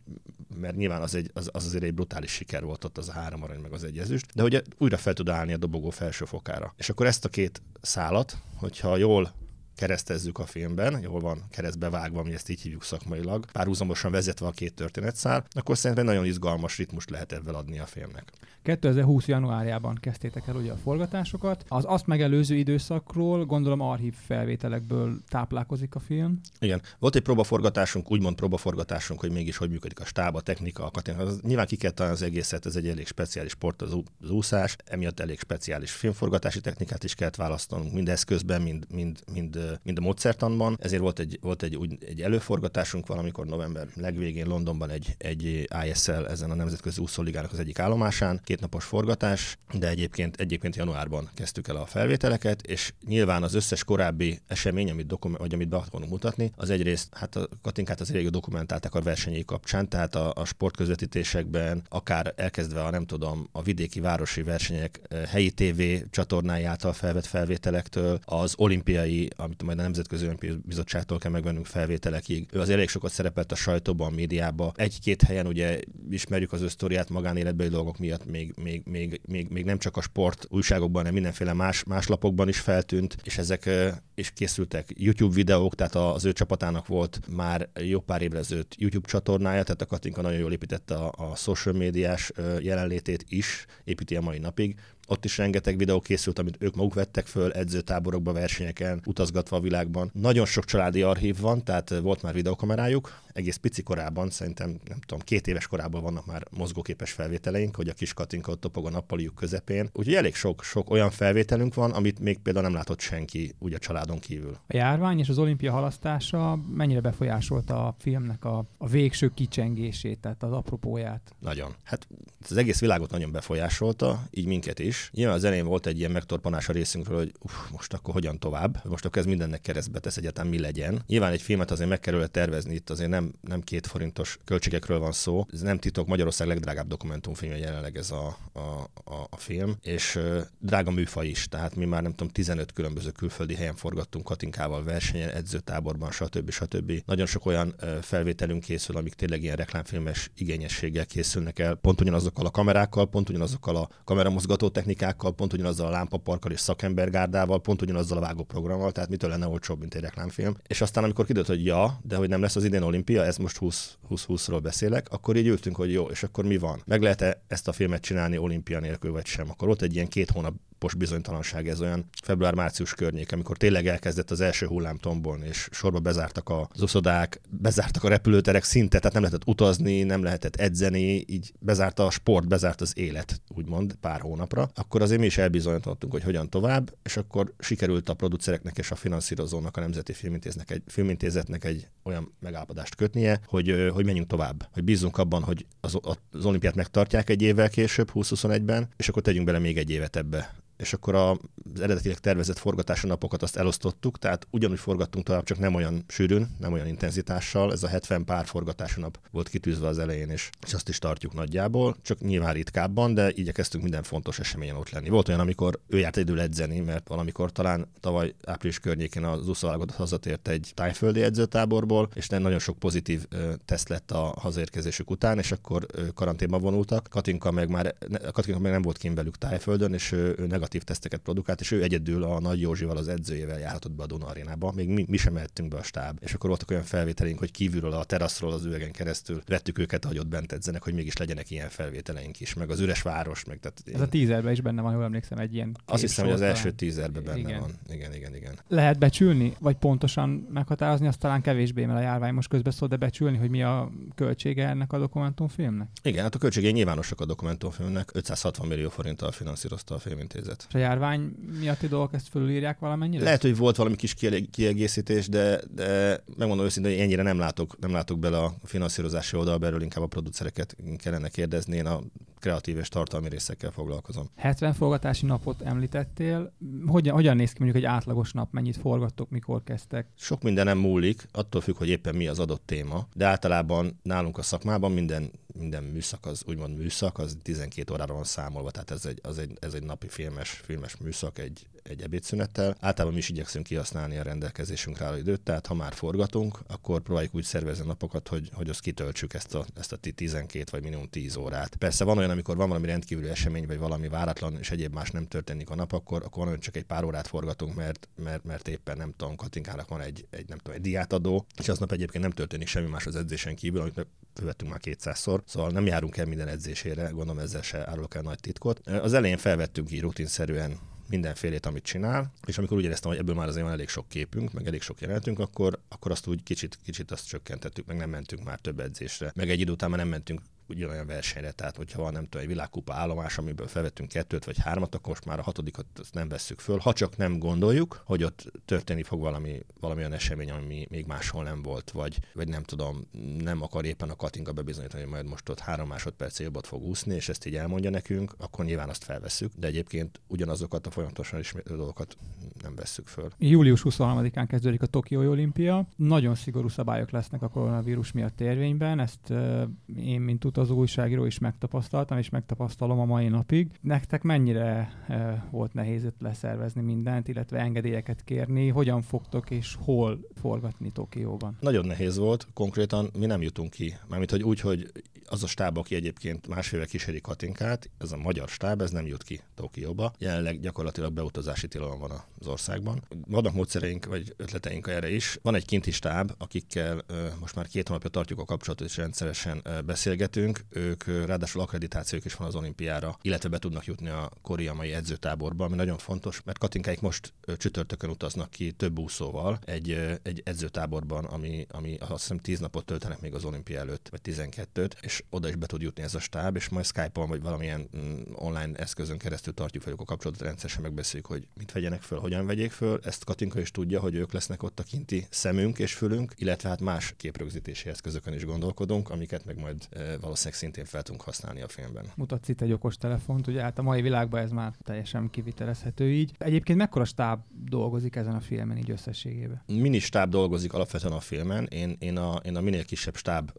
mert 0.60 0.76
nyilván 0.76 1.02
az, 1.02 1.14
egy, 1.14 1.30
az, 1.34 1.48
az 1.52 1.64
azért 1.64 1.84
egy 1.84 1.94
brutális 1.94 2.30
siker 2.30 2.64
volt 2.64 2.84
ott 2.84 2.98
az 2.98 3.08
a 3.08 3.12
három 3.12 3.42
arany, 3.42 3.60
meg 3.60 3.72
az 3.72 3.84
egy 3.84 3.98
ezüst, 3.98 4.26
de 4.34 4.42
hogy 4.42 4.62
újra 4.78 4.96
fel 4.96 5.12
tud 5.12 5.28
állni 5.28 5.52
a 5.52 5.56
dobogó 5.56 5.90
felső 5.90 6.24
fokára. 6.24 6.74
És 6.76 6.88
akkor 6.88 7.06
ezt 7.06 7.24
a 7.24 7.28
két 7.28 7.62
szálat, 7.80 8.36
hogyha 8.56 8.96
jól 8.96 9.32
keresztezzük 9.80 10.38
a 10.38 10.46
filmben, 10.46 11.02
jól 11.02 11.20
van 11.20 11.42
keresztbe 11.50 11.90
vágva, 11.90 12.22
mi 12.22 12.32
ezt 12.32 12.48
így 12.48 12.60
hívjuk 12.60 12.84
szakmailag, 12.84 13.50
párhuzamosan 13.52 14.10
vezetve 14.10 14.46
a 14.46 14.50
két 14.50 14.74
történetszál, 14.74 15.44
akkor 15.50 15.78
szerintem 15.78 16.06
nagyon 16.06 16.24
izgalmas 16.24 16.76
ritmust 16.76 17.10
lehet 17.10 17.32
ebben 17.32 17.54
adni 17.54 17.78
a 17.78 17.86
filmnek. 17.86 18.32
2020. 18.62 19.26
januárjában 19.26 19.98
kezdtétek 20.00 20.46
el 20.46 20.54
ugye 20.54 20.72
a 20.72 20.76
forgatásokat. 20.76 21.64
Az 21.68 21.84
azt 21.86 22.06
megelőző 22.06 22.54
időszakról 22.54 23.44
gondolom 23.44 23.80
archív 23.80 24.14
felvételekből 24.26 25.20
táplálkozik 25.28 25.94
a 25.94 26.00
film. 26.00 26.40
Igen, 26.58 26.82
volt 26.98 27.16
egy 27.16 27.22
próbaforgatásunk, 27.22 28.10
úgymond 28.10 28.36
próbaforgatásunk, 28.36 29.20
hogy 29.20 29.30
mégis 29.30 29.56
hogy 29.56 29.70
működik 29.70 30.00
a 30.00 30.04
stáb, 30.04 30.36
a 30.36 30.40
technika, 30.40 30.84
a 30.84 30.90
katina. 30.90 31.18
Az, 31.18 31.40
nyilván 31.42 31.66
ki 31.66 31.76
kell 31.76 31.92
az 31.96 32.22
egészet, 32.22 32.66
ez 32.66 32.76
egy 32.76 32.88
elég 32.88 33.06
speciális 33.06 33.50
sport 33.50 33.82
az, 33.82 33.96
az 34.20 34.30
úszás, 34.30 34.76
emiatt 34.84 35.20
elég 35.20 35.38
speciális 35.38 35.90
filmforgatási 35.90 36.60
technikát 36.60 37.04
is 37.04 37.14
kellett 37.14 37.36
választanunk, 37.36 37.92
mind 37.92 38.08
eszközben, 38.08 38.62
mind, 38.62 38.86
mind, 38.90 39.18
mind, 39.32 39.69
mind 39.82 39.98
a 39.98 40.00
módszertanban. 40.00 40.76
Ezért 40.80 41.02
volt 41.02 41.18
egy, 41.18 41.38
volt 41.40 41.62
egy, 41.62 41.76
úgy, 41.76 41.98
egy 42.06 42.22
előforgatásunk 42.22 43.06
valamikor 43.06 43.46
november 43.46 43.86
legvégén 43.94 44.46
Londonban 44.46 44.90
egy, 44.90 45.14
egy 45.18 45.68
ISL 45.86 46.26
ezen 46.28 46.50
a 46.50 46.54
Nemzetközi 46.54 47.00
Úszóligának 47.00 47.52
az 47.52 47.58
egyik 47.58 47.78
állomásán, 47.78 48.40
kétnapos 48.44 48.84
forgatás, 48.84 49.58
de 49.78 49.88
egyébként, 49.88 50.36
egyébként 50.36 50.76
januárban 50.76 51.28
kezdtük 51.34 51.68
el 51.68 51.76
a 51.76 51.86
felvételeket, 51.86 52.66
és 52.66 52.92
nyilván 53.06 53.42
az 53.42 53.54
összes 53.54 53.84
korábbi 53.84 54.38
esemény, 54.46 54.90
amit, 54.90 55.06
dokum- 55.06 55.38
vagy 55.38 55.54
amit 55.54 55.68
be 55.68 55.76
akarunk 55.76 56.10
mutatni, 56.10 56.52
az 56.56 56.70
egyrészt, 56.70 57.14
hát 57.14 57.36
a 57.36 57.48
Katinkát 57.62 58.00
az 58.00 58.10
régi 58.10 58.28
dokumentálták 58.28 58.94
a 58.94 59.00
versenyei 59.00 59.44
kapcsán, 59.44 59.88
tehát 59.88 60.14
a, 60.14 60.32
a 60.34 60.44
sportközvetítésekben, 60.44 61.82
akár 61.88 62.32
elkezdve 62.36 62.84
a 62.84 62.90
nem 62.90 63.06
tudom, 63.06 63.48
a 63.52 63.62
vidéki 63.62 64.00
városi 64.00 64.42
versenyek 64.42 65.00
eh, 65.08 65.22
helyi 65.24 65.50
TV 65.50 65.82
csatornái 66.10 66.64
által 66.64 66.92
felvett 66.92 67.26
felvételektől, 67.26 68.20
az 68.24 68.54
olimpiai, 68.56 69.28
amit 69.36 69.59
majd 69.62 69.78
a 69.78 69.82
Nemzetközi 69.82 70.24
Olimpiai 70.24 70.56
Bizottságtól 70.64 71.18
kell 71.18 71.30
megvennünk 71.30 71.66
felvételekig. 71.66 72.48
Ő 72.52 72.60
az 72.60 72.68
elég 72.68 72.88
sokat 72.88 73.12
szerepelt 73.12 73.52
a 73.52 73.54
sajtóban, 73.54 74.12
a 74.12 74.14
médiában. 74.14 74.72
Egy-két 74.76 75.22
helyen 75.22 75.46
ugye 75.46 75.80
ismerjük 76.10 76.52
az 76.52 76.60
ő 76.60 76.68
sztoriát 76.68 77.10
magánéletbeli 77.10 77.68
dolgok 77.68 77.98
miatt 77.98 78.24
még 78.24 78.54
még, 78.62 78.82
még, 78.84 79.20
még, 79.28 79.48
még, 79.48 79.64
nem 79.64 79.78
csak 79.78 79.96
a 79.96 80.00
sport 80.00 80.46
újságokban, 80.48 80.96
hanem 80.96 81.12
mindenféle 81.12 81.52
más, 81.52 81.84
más 81.84 82.06
lapokban 82.06 82.48
is 82.48 82.60
feltűnt, 82.60 83.16
és 83.22 83.38
ezek 83.38 83.70
is 84.14 84.30
készültek 84.30 84.88
YouTube 84.94 85.34
videók, 85.34 85.74
tehát 85.74 85.94
az 85.94 86.24
ő 86.24 86.32
csapatának 86.32 86.86
volt 86.86 87.20
már 87.28 87.68
jó 87.80 88.00
pár 88.00 88.22
évre 88.22 88.38
ezelőtt 88.38 88.74
YouTube 88.76 89.08
csatornája, 89.08 89.62
tehát 89.62 89.82
a 89.82 89.86
Katinka 89.86 90.22
nagyon 90.22 90.38
jól 90.38 90.52
építette 90.52 90.94
a, 90.94 91.12
a 91.30 91.36
social 91.36 91.74
médiás 91.74 92.32
jelenlétét 92.60 93.24
is, 93.28 93.66
építi 93.84 94.16
a 94.16 94.20
mai 94.20 94.38
napig 94.38 94.78
ott 95.10 95.24
is 95.24 95.38
rengeteg 95.38 95.76
videó 95.76 96.00
készült, 96.00 96.38
amit 96.38 96.56
ők 96.58 96.74
maguk 96.74 96.94
vettek 96.94 97.26
föl 97.26 97.52
edzőtáborokba, 97.52 98.32
versenyeken, 98.32 99.00
utazgatva 99.06 99.56
a 99.56 99.60
világban. 99.60 100.10
Nagyon 100.12 100.46
sok 100.46 100.64
családi 100.64 101.02
archív 101.02 101.40
van, 101.40 101.64
tehát 101.64 101.98
volt 101.98 102.22
már 102.22 102.34
videokamerájuk, 102.34 103.20
egész 103.32 103.56
pici 103.56 103.82
korában, 103.82 104.30
szerintem 104.30 104.80
nem 104.88 105.00
tudom, 105.00 105.24
két 105.24 105.46
éves 105.46 105.66
korában 105.66 106.02
vannak 106.02 106.26
már 106.26 106.46
mozgóképes 106.50 107.12
felvételeink, 107.12 107.76
hogy 107.76 107.88
a 107.88 107.92
kis 107.92 108.14
Katinka 108.14 108.52
ott 108.52 108.60
topog 108.60 108.86
a 108.86 108.90
nappaliuk 108.90 109.34
közepén. 109.34 109.90
Úgyhogy 109.92 110.14
elég 110.14 110.34
sok, 110.34 110.62
sok 110.62 110.90
olyan 110.90 111.10
felvételünk 111.10 111.74
van, 111.74 111.90
amit 111.90 112.20
még 112.20 112.38
például 112.38 112.64
nem 112.64 112.74
látott 112.74 113.00
senki 113.00 113.54
úgy 113.58 113.74
a 113.74 113.78
családon 113.78 114.18
kívül. 114.18 114.58
A 114.66 114.76
járvány 114.76 115.18
és 115.18 115.28
az 115.28 115.38
olimpia 115.38 115.72
halasztása 115.72 116.58
mennyire 116.74 117.00
befolyásolta 117.00 117.86
a 117.86 117.94
filmnek 117.98 118.44
a, 118.44 118.64
a 118.78 118.86
végső 118.86 119.30
kicsengését, 119.34 120.18
tehát 120.18 120.42
az 120.42 120.52
apropóját? 120.52 121.34
Nagyon. 121.38 121.74
Hát 121.82 122.06
az 122.48 122.56
egész 122.56 122.80
világot 122.80 123.10
nagyon 123.10 123.32
befolyásolta, 123.32 124.22
így 124.30 124.46
minket 124.46 124.78
is. 124.78 125.10
Nyilván 125.14 125.36
az 125.36 125.44
elején 125.44 125.66
volt 125.66 125.86
egy 125.86 125.98
ilyen 125.98 126.10
megtorpanás 126.10 126.68
a 126.68 126.72
részünkről, 126.72 127.18
hogy 127.18 127.32
uff, 127.38 127.70
most 127.70 127.92
akkor 127.92 128.14
hogyan 128.14 128.38
tovább, 128.38 128.80
most 128.84 129.04
akkor 129.04 129.18
ez 129.18 129.26
mindennek 129.26 129.60
keresztbe 129.60 129.98
tesz 129.98 130.16
egyáltalán 130.16 130.50
mi 130.50 130.58
legyen. 130.58 131.02
Nyilván 131.06 131.32
egy 131.32 131.42
filmet 131.42 131.70
azért 131.70 131.88
meg 131.88 132.00
kell 132.00 132.26
tervezni, 132.26 132.74
itt 132.74 132.90
azért 132.90 133.10
nem, 133.10 133.32
nem 133.40 133.60
két 133.60 133.86
forintos 133.86 134.38
költségekről 134.44 134.98
van 134.98 135.12
szó. 135.12 135.46
Ez 135.52 135.60
nem 135.60 135.78
titok, 135.78 136.06
Magyarország 136.06 136.48
legdrágább 136.48 136.86
dokumentumfilmje 136.86 137.58
jelenleg 137.58 137.96
ez 137.96 138.10
a, 138.10 138.36
a, 138.52 138.60
a, 139.04 139.26
a 139.30 139.36
film, 139.36 139.76
és 139.82 140.16
uh, 140.16 140.40
drága 140.58 140.90
műfaj 140.90 141.26
is, 141.26 141.48
tehát 141.48 141.74
mi 141.74 141.84
már 141.84 142.02
nem 142.02 142.10
tudom, 142.10 142.28
15 142.28 142.72
különböző 142.72 143.10
külföldi 143.10 143.54
helyen 143.54 143.74
forgattunk 143.74 144.24
Katinkával 144.24 144.84
versenyen, 144.84 145.30
edzőtáborban, 145.30 146.10
stb. 146.10 146.50
stb. 146.50 146.92
Nagyon 147.06 147.26
sok 147.26 147.46
olyan 147.46 147.74
felvételünk 148.00 148.62
készül, 148.62 148.96
amik 148.96 149.14
tényleg 149.14 149.42
ilyen 149.42 149.56
reklámfilmes 149.56 150.30
igényességgel 150.34 151.06
készülnek 151.06 151.58
el, 151.58 151.74
pont 151.74 152.00
ugyanazokkal 152.30 152.46
a 152.46 152.50
kamerákkal, 152.50 153.08
pont 153.08 153.28
ugyanazokkal 153.28 153.76
a 153.76 153.88
kameramozgató 154.04 154.68
technikákkal, 154.68 155.32
pont 155.34 155.52
ugyanazzal 155.52 155.86
a 155.86 155.90
lámpaparkkal 155.90 156.52
és 156.52 156.60
szakembergárdával, 156.60 157.60
pont 157.60 157.82
ugyanazzal 157.82 158.18
a 158.18 158.20
vágóprogrammal, 158.20 158.92
tehát 158.92 159.10
mitől 159.10 159.30
lenne 159.30 159.46
olcsóbb, 159.46 159.80
mint 159.80 159.94
egy 159.94 160.00
reklámfilm. 160.00 160.56
És 160.66 160.80
aztán, 160.80 161.04
amikor 161.04 161.24
kiderült, 161.24 161.56
hogy 161.56 161.64
ja, 161.64 161.98
de 162.02 162.16
hogy 162.16 162.28
nem 162.28 162.40
lesz 162.40 162.56
az 162.56 162.64
idén 162.64 162.82
olimpia, 162.82 163.24
ez 163.24 163.36
most 163.36 163.58
20-20-ról 163.60 164.60
beszélek, 164.62 165.06
akkor 165.10 165.36
így 165.36 165.46
ültünk, 165.46 165.76
hogy 165.76 165.92
jó, 165.92 166.04
és 166.04 166.22
akkor 166.22 166.44
mi 166.44 166.58
van? 166.58 166.82
Meg 166.86 167.02
lehet-e 167.02 167.42
ezt 167.48 167.68
a 167.68 167.72
filmet 167.72 168.02
csinálni 168.02 168.38
olimpia 168.38 168.80
nélkül, 168.80 169.12
vagy 169.12 169.26
sem? 169.26 169.50
Akkor 169.50 169.68
ott 169.68 169.82
egy 169.82 169.94
ilyen 169.94 170.08
két 170.08 170.30
hónap 170.30 170.54
napos 170.80 170.98
bizonytalanság 170.98 171.68
ez 171.68 171.80
olyan 171.80 172.08
február-március 172.22 172.94
környék, 172.94 173.32
amikor 173.32 173.56
tényleg 173.56 173.86
elkezdett 173.86 174.30
az 174.30 174.40
első 174.40 174.66
hullám 174.66 174.96
tombolni, 174.96 175.46
és 175.46 175.68
sorba 175.72 175.98
bezártak 175.98 176.48
az 176.48 176.82
uszodák, 176.82 177.40
bezártak 177.50 178.04
a 178.04 178.08
repülőterek 178.08 178.64
szinte, 178.64 178.98
tehát 178.98 179.12
nem 179.12 179.22
lehetett 179.22 179.48
utazni, 179.48 180.02
nem 180.02 180.22
lehetett 180.22 180.56
edzeni, 180.56 181.24
így 181.26 181.52
bezárta 181.58 182.06
a 182.06 182.10
sport, 182.10 182.48
bezárt 182.48 182.80
az 182.80 182.92
élet, 182.96 183.40
úgymond 183.56 183.94
pár 184.00 184.20
hónapra, 184.20 184.70
akkor 184.74 185.02
azért 185.02 185.20
mi 185.20 185.26
is 185.26 185.38
elbizonyítottunk, 185.38 186.12
hogy 186.12 186.22
hogyan 186.22 186.50
tovább, 186.50 186.94
és 187.02 187.16
akkor 187.16 187.52
sikerült 187.58 188.08
a 188.08 188.14
producereknek 188.14 188.78
és 188.78 188.90
a 188.90 188.94
finanszírozónak, 188.94 189.76
a 189.76 189.80
Nemzeti 189.80 190.12
Filmintézetnek 190.12 190.70
egy, 190.70 190.82
Filmintézetnek 190.86 191.64
egy 191.64 191.88
olyan 192.02 192.34
megállapodást 192.40 192.94
kötnie, 192.94 193.40
hogy, 193.46 193.90
hogy 193.92 194.04
menjünk 194.04 194.26
tovább, 194.26 194.68
hogy 194.72 194.84
bízunk 194.84 195.18
abban, 195.18 195.42
hogy 195.42 195.66
az, 195.80 195.98
az 196.30 196.44
olimpiát 196.44 196.74
megtartják 196.74 197.30
egy 197.30 197.42
évvel 197.42 197.68
később, 197.68 198.10
2021-ben, 198.14 198.88
és 198.96 199.08
akkor 199.08 199.22
tegyünk 199.22 199.46
bele 199.46 199.58
még 199.58 199.78
egy 199.78 199.90
évet 199.90 200.16
ebbe 200.16 200.58
és 200.80 200.92
akkor 200.92 201.14
az 201.14 201.38
eredetileg 201.80 202.18
tervezett 202.18 202.58
forgatási 202.58 203.06
napokat 203.06 203.42
azt 203.42 203.56
elosztottuk, 203.56 204.18
tehát 204.18 204.46
ugyanúgy 204.50 204.78
forgattunk 204.78 205.24
tovább, 205.24 205.44
csak 205.44 205.58
nem 205.58 205.74
olyan 205.74 206.04
sűrűn, 206.08 206.56
nem 206.58 206.72
olyan 206.72 206.86
intenzitással. 206.86 207.72
Ez 207.72 207.82
a 207.82 207.88
70 207.88 208.24
pár 208.24 208.46
forgatási 208.46 209.00
nap 209.00 209.18
volt 209.30 209.48
kitűzve 209.48 209.86
az 209.86 209.98
elején, 209.98 210.30
és, 210.30 210.50
és 210.66 210.74
azt 210.74 210.88
is 210.88 210.98
tartjuk 210.98 211.34
nagyjából, 211.34 211.96
csak 212.02 212.20
nyilván 212.20 212.52
ritkábban, 212.52 213.14
de 213.14 213.30
igyekeztünk 213.34 213.82
minden 213.82 214.02
fontos 214.02 214.38
eseményen 214.38 214.76
ott 214.76 214.90
lenni. 214.90 215.08
Volt 215.08 215.28
olyan, 215.28 215.40
amikor 215.40 215.78
ő 215.88 215.98
járt 215.98 216.16
egyedül 216.16 216.40
edzeni, 216.40 216.80
mert 216.80 217.08
valamikor 217.08 217.52
talán 217.52 217.86
tavaly 218.00 218.34
április 218.44 218.78
környékén 218.78 219.24
az 219.24 219.48
úszóválogatott 219.48 219.96
hazatért 219.96 220.48
egy 220.48 220.72
tájföldi 220.74 221.22
edzőtáborból, 221.22 222.08
és 222.14 222.28
nagyon 222.28 222.58
sok 222.58 222.78
pozitív 222.78 223.26
teszt 223.64 223.88
lett 223.88 224.10
a 224.10 224.34
hazaérkezésük 224.38 225.10
után, 225.10 225.38
és 225.38 225.52
akkor 225.52 225.86
karanténba 226.14 226.58
vonultak. 226.58 227.08
Katinka 227.10 227.50
meg 227.50 227.68
már 227.68 227.94
Katinka 228.32 228.60
meg 228.60 228.72
nem 228.72 228.82
volt 228.82 228.98
kint 228.98 229.16
velük 229.16 229.38
tájföldön, 229.38 229.92
és 229.92 230.12
ő, 230.12 230.34
ő 230.38 230.46
teszteket 230.78 231.20
produkált, 231.20 231.60
és 231.60 231.70
ő 231.70 231.82
egyedül 231.82 232.22
a 232.22 232.40
Nagy 232.40 232.60
Józsival, 232.60 232.96
az 232.96 233.08
edzőjével 233.08 233.58
járhatott 233.58 233.92
be 233.92 234.02
a 234.02 234.06
Duna 234.06 234.26
arénába. 234.26 234.72
Még 234.72 234.88
mi, 234.88 235.04
mi 235.08 235.16
sem 235.16 235.32
mehettünk 235.32 235.68
be 235.68 235.76
a 235.76 235.82
stáb. 235.82 236.18
És 236.20 236.34
akkor 236.34 236.48
voltak 236.48 236.70
olyan 236.70 236.82
felvételeink, 236.82 237.38
hogy 237.38 237.50
kívülről 237.50 237.92
a 237.92 238.04
teraszról 238.04 238.52
az 238.52 238.64
üvegen 238.64 238.92
keresztül 238.92 239.42
vettük 239.46 239.78
őket, 239.78 240.04
ahogy 240.04 240.18
ott 240.18 240.28
bent 240.28 240.52
edzenek, 240.52 240.82
hogy 240.82 240.94
mégis 240.94 241.16
legyenek 241.16 241.50
ilyen 241.50 241.68
felvételeink 241.68 242.40
is, 242.40 242.54
meg 242.54 242.70
az 242.70 242.80
üres 242.80 243.02
város, 243.02 243.44
meg 243.44 243.58
tehát 243.58 243.82
Ez 243.94 244.00
a 244.00 244.08
tízerben 244.08 244.52
is 244.52 244.60
benne 244.60 244.82
van, 244.82 244.92
jól 244.92 245.02
emlékszem, 245.02 245.38
egy 245.38 245.54
ilyen. 245.54 245.76
Azt 245.84 246.00
hiszem, 246.00 246.24
hogy 246.24 246.34
az 246.34 246.40
első 246.40 246.70
tízerben 246.70 247.24
benne 247.24 247.38
igen. 247.38 247.60
van. 247.60 247.70
Igen, 247.88 248.14
igen, 248.14 248.34
igen. 248.34 248.58
Lehet 248.68 248.98
becsülni, 248.98 249.56
vagy 249.58 249.76
pontosan 249.76 250.48
meghatározni, 250.52 251.06
azt 251.06 251.18
talán 251.18 251.40
kevésbé, 251.40 251.84
mert 251.84 251.98
a 251.98 252.02
járvány 252.02 252.34
most 252.34 252.48
közbeszól, 252.48 252.88
de 252.88 252.96
becsülni, 252.96 253.36
hogy 253.36 253.50
mi 253.50 253.62
a 253.62 253.90
költsége 254.14 254.68
ennek 254.68 254.92
a 254.92 254.98
dokumentumfilmnek? 254.98 255.88
Igen, 256.02 256.22
hát 256.22 256.34
a 256.34 256.38
költségei 256.38 256.72
nyilvánosak 256.72 257.20
a 257.20 257.24
dokumentumfilmnek. 257.24 258.10
560 258.14 258.66
millió 258.66 258.88
forinttal 258.88 259.32
finanszírozta 259.32 259.94
a 259.94 259.98
filmintézet. 259.98 260.59
És 260.68 260.74
a 260.74 260.78
járvány 260.78 261.34
miatti 261.60 261.86
dolgok 261.86 262.14
ezt 262.14 262.28
fölülírják 262.28 262.78
valamennyire? 262.78 263.24
Lehet, 263.24 263.42
hogy 263.42 263.56
volt 263.56 263.76
valami 263.76 263.96
kis 263.96 264.14
kiegészítés, 264.50 265.28
de, 265.28 265.60
de 265.74 266.20
megmondom 266.36 266.66
őszintén, 266.66 266.92
hogy 266.92 267.00
ennyire 267.00 267.22
nem 267.22 267.38
látok, 267.38 267.78
nem 267.80 267.92
látok 267.92 268.18
bele 268.18 268.38
a 268.38 268.54
finanszírozási 268.64 269.36
oldalba, 269.36 269.66
erről 269.66 269.82
inkább 269.82 270.04
a 270.04 270.06
producereket 270.06 270.76
kellene 270.96 271.28
kérdezni. 271.28 271.76
Én 271.76 271.86
a 271.86 272.00
kreatív 272.40 272.78
és 272.78 272.88
tartalmi 272.88 273.28
részekkel 273.28 273.70
foglalkozom. 273.70 274.30
70 274.36 274.72
forgatási 274.72 275.26
napot 275.26 275.60
említettél. 275.62 276.52
Hogyan, 276.86 277.14
hogyan 277.14 277.36
néz 277.36 277.52
ki 277.52 277.62
mondjuk 277.62 277.84
egy 277.84 277.90
átlagos 277.90 278.32
nap? 278.32 278.52
Mennyit 278.52 278.76
forgattok, 278.76 279.30
mikor 279.30 279.62
kezdtek? 279.64 280.06
Sok 280.14 280.42
minden 280.42 280.64
nem 280.64 280.78
múlik, 280.78 281.26
attól 281.32 281.60
függ, 281.60 281.76
hogy 281.76 281.88
éppen 281.88 282.14
mi 282.14 282.26
az 282.26 282.38
adott 282.38 282.62
téma, 282.66 283.06
de 283.14 283.26
általában 283.26 284.00
nálunk 284.02 284.38
a 284.38 284.42
szakmában 284.42 284.92
minden, 284.92 285.30
minden 285.58 285.84
műszak, 285.84 286.26
az 286.26 286.42
úgymond 286.46 286.76
műszak, 286.76 287.18
az 287.18 287.36
12 287.42 287.92
órára 287.92 288.14
van 288.14 288.24
számolva, 288.24 288.70
tehát 288.70 288.90
ez 288.90 289.04
egy, 289.04 289.20
az 289.22 289.38
egy, 289.38 289.56
ez 289.60 289.74
egy 289.74 289.82
napi 289.82 290.08
filmes, 290.08 290.50
filmes 290.50 290.96
műszak, 290.96 291.38
egy, 291.38 291.66
egy 291.82 292.02
ebédszünettel. 292.02 292.76
Általában 292.80 293.12
mi 293.12 293.18
is 293.18 293.28
igyekszünk 293.28 293.66
kihasználni 293.66 294.16
a 294.16 294.22
rendelkezésünkre 294.22 295.04
álló 295.04 295.16
időt, 295.16 295.40
tehát 295.40 295.66
ha 295.66 295.74
már 295.74 295.92
forgatunk, 295.92 296.58
akkor 296.66 297.00
próbáljuk 297.00 297.34
úgy 297.34 297.44
szervezni 297.44 297.86
napokat, 297.86 298.28
hogy, 298.28 298.50
hogy 298.52 298.68
azt 298.68 298.80
kitöltsük 298.80 299.34
ezt 299.34 299.54
a, 299.54 299.66
ezt 299.76 299.92
a 299.92 299.96
12 299.96 300.64
vagy 300.70 300.82
minimum 300.82 301.08
10 301.08 301.36
órát. 301.36 301.76
Persze 301.76 302.04
van 302.04 302.18
olyan 302.18 302.30
amikor 302.30 302.56
van 302.56 302.68
valami 302.68 302.86
rendkívüli 302.86 303.28
esemény, 303.28 303.66
vagy 303.66 303.78
valami 303.78 304.08
váratlan 304.08 304.58
és 304.58 304.70
egyéb 304.70 304.94
más 304.94 305.10
nem 305.10 305.26
történik 305.26 305.70
a 305.70 305.74
nap, 305.74 305.92
akkor, 305.92 306.22
akkor 306.22 306.46
van, 306.46 306.60
csak 306.60 306.76
egy 306.76 306.84
pár 306.84 307.04
órát 307.04 307.26
forgatunk, 307.26 307.74
mert, 307.74 308.08
mert, 308.22 308.44
mert 308.44 308.68
éppen 308.68 308.96
nem 308.96 309.14
tudom, 309.16 309.36
Katinkának 309.36 309.88
van 309.88 310.00
egy, 310.00 310.26
egy, 310.30 310.48
nem 310.48 310.58
tudom, 310.58 310.74
egy 310.74 310.82
diátadó, 310.82 311.46
és 311.58 311.68
aznap 311.68 311.92
egyébként 311.92 312.22
nem 312.22 312.32
történik 312.32 312.66
semmi 312.66 312.88
más 312.88 313.06
az 313.06 313.16
edzésen 313.16 313.54
kívül, 313.54 313.80
amit 313.80 314.06
követtünk 314.34 314.70
már 314.70 314.80
200-szor, 314.82 315.40
szóval 315.44 315.70
nem 315.70 315.86
járunk 315.86 316.16
el 316.16 316.26
minden 316.26 316.48
edzésére, 316.48 317.02
gondolom 317.02 317.38
ezzel 317.38 317.62
se 317.62 317.88
árulok 317.88 318.14
el 318.14 318.22
nagy 318.22 318.40
titkot. 318.40 318.78
Az 318.86 319.12
elején 319.12 319.36
felvettünk 319.36 319.92
így 319.92 320.00
rutinszerűen 320.00 320.78
mindenfélét, 321.10 321.66
amit 321.66 321.82
csinál, 321.82 322.32
és 322.46 322.58
amikor 322.58 322.76
úgy 322.76 322.84
éreztem, 322.84 323.10
hogy 323.10 323.20
ebből 323.20 323.34
már 323.34 323.48
azért 323.48 323.64
van 323.64 323.72
elég 323.72 323.88
sok 323.88 324.08
képünk, 324.08 324.52
meg 324.52 324.66
elég 324.66 324.82
sok 324.82 325.00
jelentünk, 325.00 325.38
akkor, 325.38 325.80
akkor 325.88 326.10
azt 326.10 326.26
úgy 326.26 326.42
kicsit, 326.42 326.78
kicsit 326.84 327.10
azt 327.10 327.28
csökkentettük, 327.28 327.86
meg 327.86 327.96
nem 327.96 328.10
mentünk 328.10 328.44
már 328.44 328.58
több 328.58 328.80
edzésre. 328.80 329.32
Meg 329.34 329.50
egy 329.50 329.60
idő 329.60 329.72
után 329.72 329.90
már 329.90 329.98
nem 329.98 330.08
mentünk 330.08 330.40
ugyanolyan 330.70 331.06
versenyre, 331.06 331.50
tehát 331.50 331.76
hogyha 331.76 332.02
van 332.02 332.12
nem 332.12 332.22
tudom, 332.22 332.42
egy 332.42 332.48
világkupa 332.48 332.94
állomás, 332.94 333.38
amiből 333.38 333.66
felvettünk 333.66 334.08
kettőt 334.08 334.44
vagy 334.44 334.58
hármat, 334.58 334.94
akkor 334.94 335.08
most 335.08 335.24
már 335.24 335.38
a 335.38 335.42
hatodikat 335.42 335.86
azt 335.94 336.14
nem 336.14 336.28
vesszük 336.28 336.58
föl, 336.58 336.78
ha 336.78 336.92
csak 336.92 337.16
nem 337.16 337.38
gondoljuk, 337.38 338.02
hogy 338.04 338.24
ott 338.24 338.52
történni 338.64 339.02
fog 339.02 339.20
valami, 339.20 339.60
valami 339.80 340.00
olyan 340.00 340.12
esemény, 340.12 340.50
ami 340.50 340.86
még 340.90 341.06
máshol 341.06 341.42
nem 341.42 341.62
volt, 341.62 341.90
vagy, 341.90 342.18
vagy 342.34 342.48
nem 342.48 342.62
tudom, 342.62 343.06
nem 343.38 343.62
akar 343.62 343.84
éppen 343.84 344.10
a 344.10 344.16
Katinka 344.16 344.52
bebizonyítani, 344.52 345.02
hogy 345.02 345.12
majd 345.12 345.26
most 345.26 345.48
ott 345.48 345.58
három 345.58 345.88
másodperc 345.88 346.40
jobbat 346.40 346.66
fog 346.66 346.82
úszni, 346.82 347.14
és 347.14 347.28
ezt 347.28 347.46
így 347.46 347.56
elmondja 347.56 347.90
nekünk, 347.90 348.34
akkor 348.38 348.64
nyilván 348.64 348.88
azt 348.88 349.04
felveszük, 349.04 349.52
de 349.56 349.66
egyébként 349.66 350.20
ugyanazokat 350.26 350.86
a 350.86 350.90
folyamatosan 350.90 351.40
ismétlő 351.40 351.76
dolgokat 351.76 352.16
nem 352.62 352.74
vesszük 352.74 353.06
föl. 353.06 353.28
Július 353.38 353.82
23-án 353.84 354.44
kezdődik 354.48 354.82
a 354.82 354.86
Tokiói 354.86 355.26
olimpia. 355.26 355.86
Nagyon 355.96 356.34
szigorú 356.34 356.68
szabályok 356.68 357.10
lesznek 357.10 357.42
a 357.42 357.48
koronavírus 357.48 358.12
miatt 358.12 358.40
érvényben, 358.40 359.00
ezt 359.00 359.30
uh, 359.30 359.62
én, 359.96 360.20
mint 360.20 360.40
utazó 360.60 360.78
újságíró 360.78 361.24
is 361.24 361.38
megtapasztaltam, 361.38 362.18
és 362.18 362.28
megtapasztalom 362.28 362.98
a 362.98 363.04
mai 363.04 363.28
napig. 363.28 363.70
Nektek 363.80 364.22
mennyire 364.22 364.92
e, 365.08 365.46
volt 365.50 365.72
nehéz 365.74 366.12
leszervezni 366.18 366.80
mindent, 366.82 367.28
illetve 367.28 367.58
engedélyeket 367.58 368.24
kérni? 368.24 368.68
Hogyan 368.68 369.02
fogtok 369.02 369.50
és 369.50 369.76
hol 369.84 370.20
forgatni 370.34 370.90
Tokióban? 370.92 371.56
Nagyon 371.60 371.86
nehéz 371.86 372.18
volt, 372.18 372.46
konkrétan 372.54 373.10
mi 373.18 373.26
nem 373.26 373.42
jutunk 373.42 373.70
ki. 373.70 373.94
Mármint, 374.08 374.30
hogy 374.30 374.42
úgy, 374.42 374.60
hogy 374.60 374.90
az 375.30 375.42
a 375.42 375.46
stáb, 375.46 375.78
aki 375.78 375.94
egyébként 375.94 376.46
másfél 376.46 376.86
kíséri 376.86 377.20
Katinkát, 377.20 377.90
ez 377.98 378.12
a 378.12 378.16
magyar 378.16 378.48
stáb, 378.48 378.80
ez 378.80 378.90
nem 378.90 379.06
jut 379.06 379.22
ki 379.22 379.40
Tokióba. 379.54 380.12
Jelenleg 380.18 380.60
gyakorlatilag 380.60 381.12
beutazási 381.12 381.68
tilalom 381.68 381.98
van 381.98 382.10
az 382.38 382.46
országban. 382.46 383.02
Vannak 383.26 383.52
módszereink 383.52 384.06
vagy 384.06 384.34
ötleteink 384.36 384.86
erre 384.86 385.10
is. 385.10 385.38
Van 385.42 385.54
egy 385.54 385.64
kinti 385.64 385.90
stáb, 385.90 386.32
akikkel 386.38 387.04
most 387.40 387.54
már 387.54 387.66
két 387.66 387.88
hónapja 387.88 388.10
tartjuk 388.10 388.38
a 388.38 388.44
kapcsolatot, 388.44 388.88
és 388.88 388.96
rendszeresen 388.96 389.62
beszélgetünk. 389.84 390.60
Ők 390.70 391.06
ráadásul 391.06 391.60
akkreditációk 391.60 392.24
is 392.24 392.34
van 392.34 392.46
az 392.46 392.54
olimpiára, 392.54 393.18
illetve 393.22 393.48
be 393.48 393.58
tudnak 393.58 393.84
jutni 393.84 394.08
a 394.08 394.30
koreai 394.42 394.92
edzőtáborba, 394.92 395.64
ami 395.64 395.76
nagyon 395.76 395.98
fontos, 395.98 396.42
mert 396.44 396.58
Katinkáik 396.58 397.00
most 397.00 397.32
csütörtökön 397.56 398.10
utaznak 398.10 398.50
ki 398.50 398.72
több 398.72 398.98
úszóval 398.98 399.58
egy, 399.64 399.90
egy 400.22 400.42
edzőtáborban, 400.44 401.24
ami, 401.24 401.66
ami 401.70 401.96
azt 402.00 402.20
hiszem 402.20 402.38
10 402.38 402.58
napot 402.58 402.84
töltenek 402.84 403.20
még 403.20 403.34
az 403.34 403.44
olimpia 403.44 403.78
előtt, 403.78 404.08
vagy 404.10 404.20
12-t, 404.24 404.92
és 405.00 405.19
oda 405.30 405.48
is 405.48 405.56
be 405.56 405.66
tud 405.66 405.82
jutni 405.82 406.02
ez 406.02 406.14
a 406.14 406.20
stáb, 406.20 406.56
és 406.56 406.68
majd 406.68 406.84
Skype-on 406.84 407.28
vagy 407.28 407.42
valamilyen 407.42 407.88
mm, 407.96 408.20
online 408.34 408.78
eszközön 408.78 409.18
keresztül 409.18 409.54
tartjuk 409.54 409.84
velük 409.84 410.00
a 410.00 410.04
kapcsolatot, 410.04 410.42
rendszeresen 410.42 410.82
megbeszéljük, 410.82 411.28
hogy 411.28 411.46
mit 411.54 411.72
vegyenek 411.72 412.02
föl, 412.02 412.18
hogyan 412.18 412.46
vegyék 412.46 412.70
föl. 412.70 413.00
Ezt 413.02 413.24
Katinka 413.24 413.60
is 413.60 413.70
tudja, 413.70 414.00
hogy 414.00 414.14
ők 414.14 414.32
lesznek 414.32 414.62
ott 414.62 414.80
a 414.80 414.82
kinti 414.82 415.26
szemünk 415.30 415.78
és 415.78 415.94
fülünk, 415.94 416.32
illetve 416.36 416.68
hát 416.68 416.80
más 416.80 417.14
képrögzítési 417.16 417.88
eszközökön 417.88 418.32
is 418.32 418.44
gondolkodunk, 418.44 419.10
amiket 419.10 419.44
meg 419.44 419.58
majd 419.58 419.88
e, 419.90 420.18
valószínűleg 420.18 420.58
szintén 420.58 420.84
fel 420.84 421.02
tudunk 421.02 421.22
használni 421.22 421.62
a 421.62 421.68
filmben. 421.68 422.04
Mutatsz 422.16 422.48
itt 422.48 422.60
egy 422.60 422.72
okos 422.72 422.96
telefont, 422.96 423.46
ugye 423.46 423.62
hát 423.62 423.78
a 423.78 423.82
mai 423.82 424.02
világban 424.02 424.40
ez 424.40 424.50
már 424.50 424.72
teljesen 424.82 425.30
kivitelezhető 425.30 426.10
így. 426.12 426.32
Egyébként 426.38 426.78
mekkora 426.78 427.04
stáb 427.04 427.40
dolgozik 427.64 428.16
ezen 428.16 428.34
a 428.34 428.40
filmen 428.40 428.76
így 428.76 428.90
összességében? 428.90 429.62
Mini 429.66 429.98
stáb 429.98 430.30
dolgozik 430.30 430.72
alapvetően 430.72 431.12
a 431.12 431.20
filmen. 431.20 431.66
Én, 431.66 431.96
én, 431.98 432.16
a, 432.16 432.36
én 432.44 432.56
a 432.56 432.60
minél 432.60 432.84
kisebb 432.84 433.16
stáb, 433.16 433.50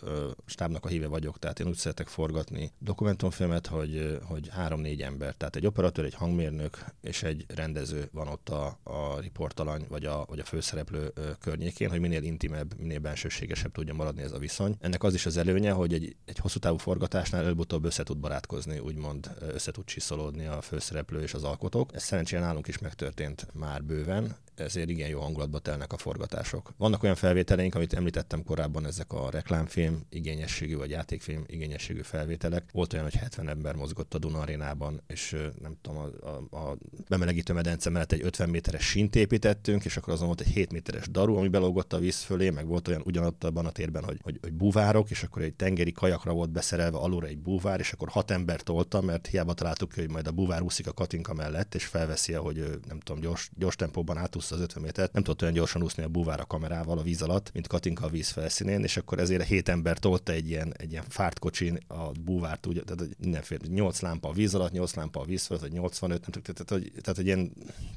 stábnak 0.45 0.85
a 0.85 0.87
híve 0.87 1.07
vagyok, 1.07 1.39
tehát 1.39 1.50
én 1.59 1.67
úgy 1.67 1.75
szeretek 1.75 2.07
forgatni 2.07 2.71
dokumentumfilmet, 2.79 3.67
hogy, 3.67 4.19
hogy 4.23 4.49
három-négy 4.49 5.01
ember, 5.01 5.33
tehát 5.33 5.55
egy 5.55 5.65
operatőr, 5.65 6.05
egy 6.05 6.13
hangmérnök 6.13 6.85
és 7.01 7.23
egy 7.23 7.45
rendező 7.55 8.09
van 8.11 8.27
ott 8.27 8.49
a, 8.49 8.79
a 8.83 9.19
riportalany 9.19 9.85
vagy 9.89 10.05
a, 10.05 10.25
vagy 10.27 10.39
a 10.39 10.43
főszereplő 10.43 11.13
környékén, 11.39 11.89
hogy 11.89 11.99
minél 11.99 12.23
intimebb, 12.23 12.79
minél 12.79 12.99
bensőségesebb 12.99 13.71
tudja 13.71 13.93
maradni 13.93 14.21
ez 14.21 14.31
a 14.31 14.37
viszony. 14.37 14.75
Ennek 14.79 15.03
az 15.03 15.13
is 15.13 15.25
az 15.25 15.37
előnye, 15.37 15.71
hogy 15.71 15.93
egy, 15.93 16.15
egy 16.25 16.37
hosszú 16.37 16.59
távú 16.59 16.77
forgatásnál 16.77 17.43
előbb-utóbb 17.43 17.85
össze 17.85 18.03
tud 18.03 18.17
barátkozni, 18.17 18.79
úgymond 18.79 19.31
össze 19.39 19.71
tud 19.71 19.85
csiszolódni 19.85 20.45
a 20.45 20.61
főszereplő 20.61 21.21
és 21.21 21.33
az 21.33 21.43
alkotók. 21.43 21.93
Ez 21.93 22.03
szerencsére 22.03 22.41
nálunk 22.41 22.67
is 22.67 22.77
megtörtént 22.77 23.47
már 23.53 23.83
bőven, 23.83 24.35
ezért 24.55 24.89
igen 24.89 25.09
jó 25.09 25.19
hangulatba 25.19 25.59
telnek 25.59 25.93
a 25.93 25.97
forgatások. 25.97 26.73
Vannak 26.77 27.03
olyan 27.03 27.15
felvételeink, 27.15 27.75
amit 27.75 27.93
említettem 27.93 28.43
korábban, 28.43 28.85
ezek 28.85 29.13
a 29.13 29.29
reklámfilm 29.29 30.05
igényességű 30.09 30.75
vagy 30.75 30.89
játékfilm 30.89 31.40
igényességű 31.47 32.01
felvételek. 32.01 32.69
Volt 32.71 32.93
olyan, 32.93 33.05
hogy 33.05 33.15
70 33.15 33.49
ember 33.49 33.75
mozgott 33.75 34.13
a 34.13 34.17
Duna 34.17 34.39
arénában, 34.39 35.01
és 35.07 35.37
nem 35.61 35.75
tudom, 35.81 35.97
a, 35.97 36.27
a, 36.27 36.57
a 36.57 36.77
bemelegítő 37.07 37.53
medence 37.53 37.89
mellett 37.89 38.11
egy 38.11 38.23
50 38.23 38.49
méteres 38.49 38.83
sint 38.89 39.15
építettünk, 39.15 39.85
és 39.85 39.97
akkor 39.97 40.13
azon 40.13 40.27
volt 40.27 40.41
egy 40.41 40.47
7 40.47 40.71
méteres 40.71 41.07
daru, 41.07 41.35
ami 41.35 41.47
belógott 41.47 41.93
a 41.93 41.99
víz 41.99 42.21
fölé, 42.21 42.49
meg 42.49 42.67
volt 42.67 42.87
olyan 42.87 43.01
ugyanott 43.05 43.43
abban 43.43 43.65
a 43.65 43.71
térben, 43.71 44.03
hogy, 44.03 44.19
hogy, 44.23 44.37
hogy 44.41 44.53
buvárok, 44.53 45.09
és 45.09 45.23
akkor 45.23 45.41
egy 45.41 45.53
tengeri 45.53 45.91
kajakra 45.91 46.33
volt 46.33 46.51
beszerelve 46.51 46.97
alulra 46.97 47.27
egy 47.27 47.39
buvár, 47.39 47.79
és 47.79 47.91
akkor 47.91 48.09
hat 48.09 48.31
ember 48.31 48.61
tolta, 48.61 49.01
mert 49.01 49.27
hiába 49.27 49.53
találtuk 49.53 49.91
ki, 49.91 49.99
hogy 49.99 50.09
majd 50.09 50.27
a 50.27 50.31
buvár 50.31 50.61
úszik 50.61 50.87
a 50.87 50.93
katinka 50.93 51.33
mellett, 51.33 51.75
és 51.75 51.85
felveszi, 51.85 52.33
hogy 52.33 52.79
nem 52.87 52.99
tudom, 52.99 53.21
gyors, 53.21 53.49
gyors 53.57 53.75
tempóban 53.75 54.17
átúszta 54.17 54.55
az 54.55 54.61
50 54.61 54.83
métert, 54.83 55.13
nem 55.13 55.23
tudott 55.23 55.41
olyan 55.41 55.53
gyorsan 55.53 55.83
úszni 55.83 56.03
a 56.03 56.07
buvár 56.07 56.39
a 56.39 56.45
kamerával 56.45 56.97
a 56.97 57.01
víz 57.01 57.21
alatt, 57.21 57.51
mint 57.53 57.67
Katinka 57.67 58.05
a 58.05 58.09
víz 58.09 58.29
felszínén, 58.29 58.83
és 58.83 58.97
akkor 58.97 59.19
ezért 59.19 59.41
a 59.41 59.43
hét 59.43 59.69
ember 59.69 59.97
tolta 59.97 60.31
egy 60.31 60.49
ilyen, 60.49 60.73
egy 60.77 60.91
ilyen 60.91 61.03
fárt 61.21 61.39
kocsin 61.39 61.77
a 61.87 62.11
búvárt, 62.23 62.67
úgy, 62.67 62.83
tehát 62.85 63.17
mindenféle, 63.19 63.61
8 63.67 64.01
lámpa 64.01 64.29
a 64.29 64.31
víz 64.31 64.55
alatt, 64.55 64.71
8 64.71 64.93
lámpa 64.93 65.19
a 65.19 65.23
víz 65.23 65.45
fölött, 65.45 65.61
vagy 65.61 65.71
85, 65.71 66.21
nem 66.21 66.31
tudom, 66.31 66.65
tehát, 66.65 66.69
hogy, 66.69 67.01
tehát, 67.01 67.15
hogy 67.15 67.25
ilyen, 67.25 67.51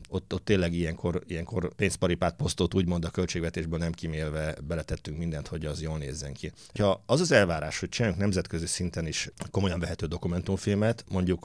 ott, 0.08 0.34
ott 0.34 0.44
tényleg 0.44 0.72
ilyenkor, 0.72 1.22
ilyenkor 1.26 1.74
pénzparipát 1.74 2.36
posztot 2.36 2.74
úgymond 2.74 3.04
a 3.04 3.10
költségvetésből 3.10 3.78
nem 3.78 3.92
kimélve 3.92 4.56
beletettünk 4.66 5.18
mindent, 5.18 5.46
hogy 5.48 5.66
az 5.66 5.82
jól 5.82 5.98
nézzen 5.98 6.32
ki. 6.32 6.52
Ha 6.78 7.02
az 7.06 7.20
az 7.20 7.32
elvárás, 7.32 7.78
hogy 7.78 7.88
csináljunk 7.88 8.22
nemzetközi 8.22 8.66
szinten 8.66 9.06
is 9.06 9.30
komolyan 9.50 9.80
vehető 9.80 10.06
dokumentumfilmet, 10.06 11.04
mondjuk 11.08 11.44